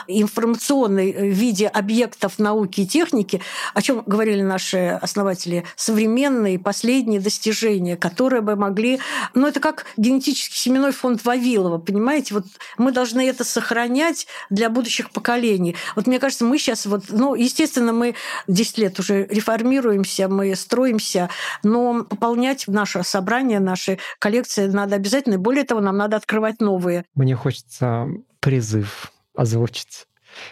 информационный 0.08 1.14
в 1.14 1.34
виде 1.34 1.68
объектов 1.68 2.40
науки 2.40 2.82
и 2.82 2.88
техники, 2.88 3.42
о 3.74 3.82
чем 3.82 4.04
говорили 4.06 4.42
наши 4.42 5.00
основатели, 5.02 5.66
современные 5.76 6.60
последние 6.60 7.20
достижения, 7.20 7.96
которые 7.98 8.42
бы 8.42 8.56
могли... 8.56 9.00
Ну, 9.34 9.48
это 9.48 9.60
как 9.60 9.86
генетический 9.98 10.58
семенной 10.58 10.92
фонд 10.92 11.24
Вавилова, 11.24 11.78
понимаете? 11.78 12.36
Вот 12.36 12.46
мы 12.78 12.92
должны 12.92 13.28
это 13.28 13.44
сохранять 13.44 14.28
для 14.50 14.70
будущих 14.70 15.12
поколений. 15.12 15.76
Вот 15.96 16.08
мне 16.08 16.20
кажется, 16.20 16.46
мы 16.46 16.58
сейчас 16.58 16.86
вот... 16.86 17.06
Ну, 17.10 17.36
естественно, 17.36 17.94
мы 17.94 18.16
10 18.48 18.78
лет 18.78 19.00
уже 19.00 19.26
реформируемся, 19.26 20.28
мы 20.28 20.56
строимся, 20.56 21.30
но 21.64 22.04
пополнять 22.04 22.68
наше 22.68 23.04
собрание, 23.04 23.60
наши 23.60 24.00
коллекции 24.20 24.68
надо 24.68 24.96
обязательно. 24.96 25.38
Более 25.38 25.64
того, 25.64 25.82
нам 25.82 25.98
надо 25.98 26.18
открывать 26.18 26.60
новые. 26.62 27.06
Мне 27.16 27.36
хочется 27.36 28.08
призыв 28.39 29.12
озвучить. 29.36 30.08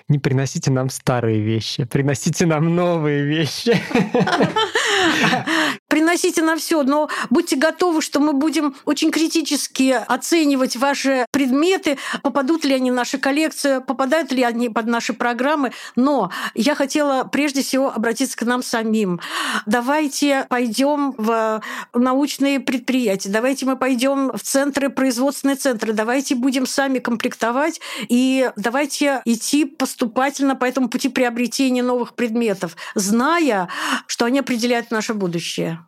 Не 0.07 0.19
приносите 0.19 0.71
нам 0.71 0.89
старые 0.89 1.41
вещи, 1.41 1.85
приносите 1.85 2.45
нам 2.45 2.75
новые 2.75 3.23
вещи. 3.23 3.81
Приносите 5.91 6.41
нам 6.41 6.57
все, 6.57 6.83
но 6.83 7.09
будьте 7.29 7.57
готовы, 7.57 8.01
что 8.01 8.21
мы 8.21 8.31
будем 8.31 8.75
очень 8.85 9.11
критически 9.11 9.93
оценивать 10.07 10.77
ваши 10.77 11.25
предметы, 11.31 11.97
попадут 12.23 12.63
ли 12.63 12.73
они 12.73 12.91
в 12.91 12.93
нашу 12.93 13.19
коллекцию, 13.19 13.81
попадают 13.81 14.31
ли 14.31 14.41
они 14.41 14.69
под 14.69 14.85
наши 14.85 15.11
программы. 15.11 15.73
Но 15.97 16.31
я 16.55 16.75
хотела 16.75 17.25
прежде 17.25 17.61
всего 17.61 17.91
обратиться 17.93 18.37
к 18.37 18.43
нам 18.43 18.63
самим. 18.63 19.19
Давайте 19.65 20.45
пойдем 20.49 21.13
в 21.17 21.61
научные 21.93 22.61
предприятия, 22.61 23.27
давайте 23.27 23.65
мы 23.65 23.75
пойдем 23.75 24.31
в 24.31 24.39
центры, 24.39 24.89
производственные 24.89 25.57
центры, 25.57 25.91
давайте 25.91 26.35
будем 26.35 26.67
сами 26.67 26.99
комплектовать 26.99 27.81
и 28.07 28.49
давайте 28.55 29.21
идти 29.25 29.65
поступательно 29.65 30.55
по 30.55 30.63
этому 30.63 30.87
пути 30.87 31.09
приобретения 31.09 31.83
новых 31.83 32.15
предметов, 32.15 32.77
зная, 32.95 33.67
что 34.07 34.23
они 34.23 34.39
определяют 34.39 34.89
наше 34.89 35.13
будущее. 35.13 35.80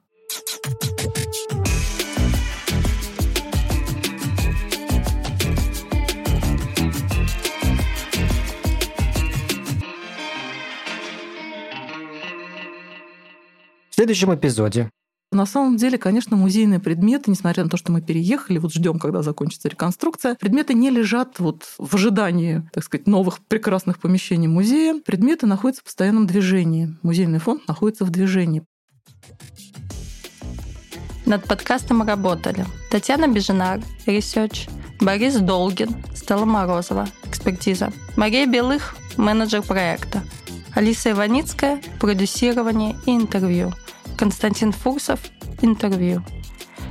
Следующем 14.03 14.35
эпизоде 14.35 14.89
на 15.31 15.47
самом 15.47 15.77
деле, 15.77 15.97
конечно, 15.97 16.37
музейные 16.37 16.79
предметы, 16.79 17.31
несмотря 17.31 17.63
на 17.63 17.69
то, 17.69 17.75
что 17.77 17.91
мы 17.91 18.01
переехали, 18.01 18.59
вот 18.59 18.71
ждем, 18.71 18.99
когда 18.99 19.23
закончится 19.23 19.67
реконструкция, 19.67 20.35
предметы 20.35 20.75
не 20.75 20.91
лежат 20.91 21.39
вот 21.39 21.63
в 21.79 21.95
ожидании, 21.95 22.69
так 22.71 22.83
сказать, 22.83 23.07
новых 23.07 23.39
прекрасных 23.39 23.99
помещений 23.99 24.47
музея. 24.47 25.01
Предметы 25.03 25.47
находятся 25.47 25.81
в 25.81 25.85
постоянном 25.85 26.27
движении. 26.27 26.95
Музейный 27.01 27.39
фонд 27.39 27.67
находится 27.67 28.05
в 28.05 28.11
движении. 28.11 28.63
Над 31.25 31.45
подкастом 31.45 32.03
работали 32.03 32.67
Татьяна 32.91 33.27
Бежинар, 33.27 33.81
research, 34.05 34.67
Борис 35.01 35.37
Долгин, 35.37 35.95
Стелла 36.13 36.45
Морозова, 36.45 37.07
экспертиза, 37.23 37.91
Мария 38.17 38.45
Белых, 38.45 38.95
менеджер 39.17 39.63
проекта, 39.63 40.21
Алиса 40.75 41.11
Иваницкая, 41.11 41.81
продюсирование 41.99 42.95
и 43.05 43.15
интервью, 43.15 43.73
Константин 44.17 44.71
Фурсов, 44.71 45.19
интервью. 45.61 46.23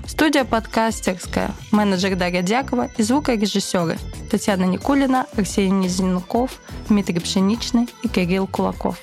Студия 0.07 0.45
подкастерская, 0.45 1.53
менеджер 1.71 2.17
Дарья 2.17 2.43
Дякова 2.43 2.91
и 2.97 3.03
звукорежиссеры 3.03 3.99
Татьяна 4.31 4.65
Никулина, 4.65 5.27
Арсений 5.37 5.87
Низенков, 5.87 6.61
Дмитрий 6.89 7.21
Пшеничный 7.21 7.89
и 8.03 8.09
Кирилл 8.09 8.47
Кулаков. 8.47 8.99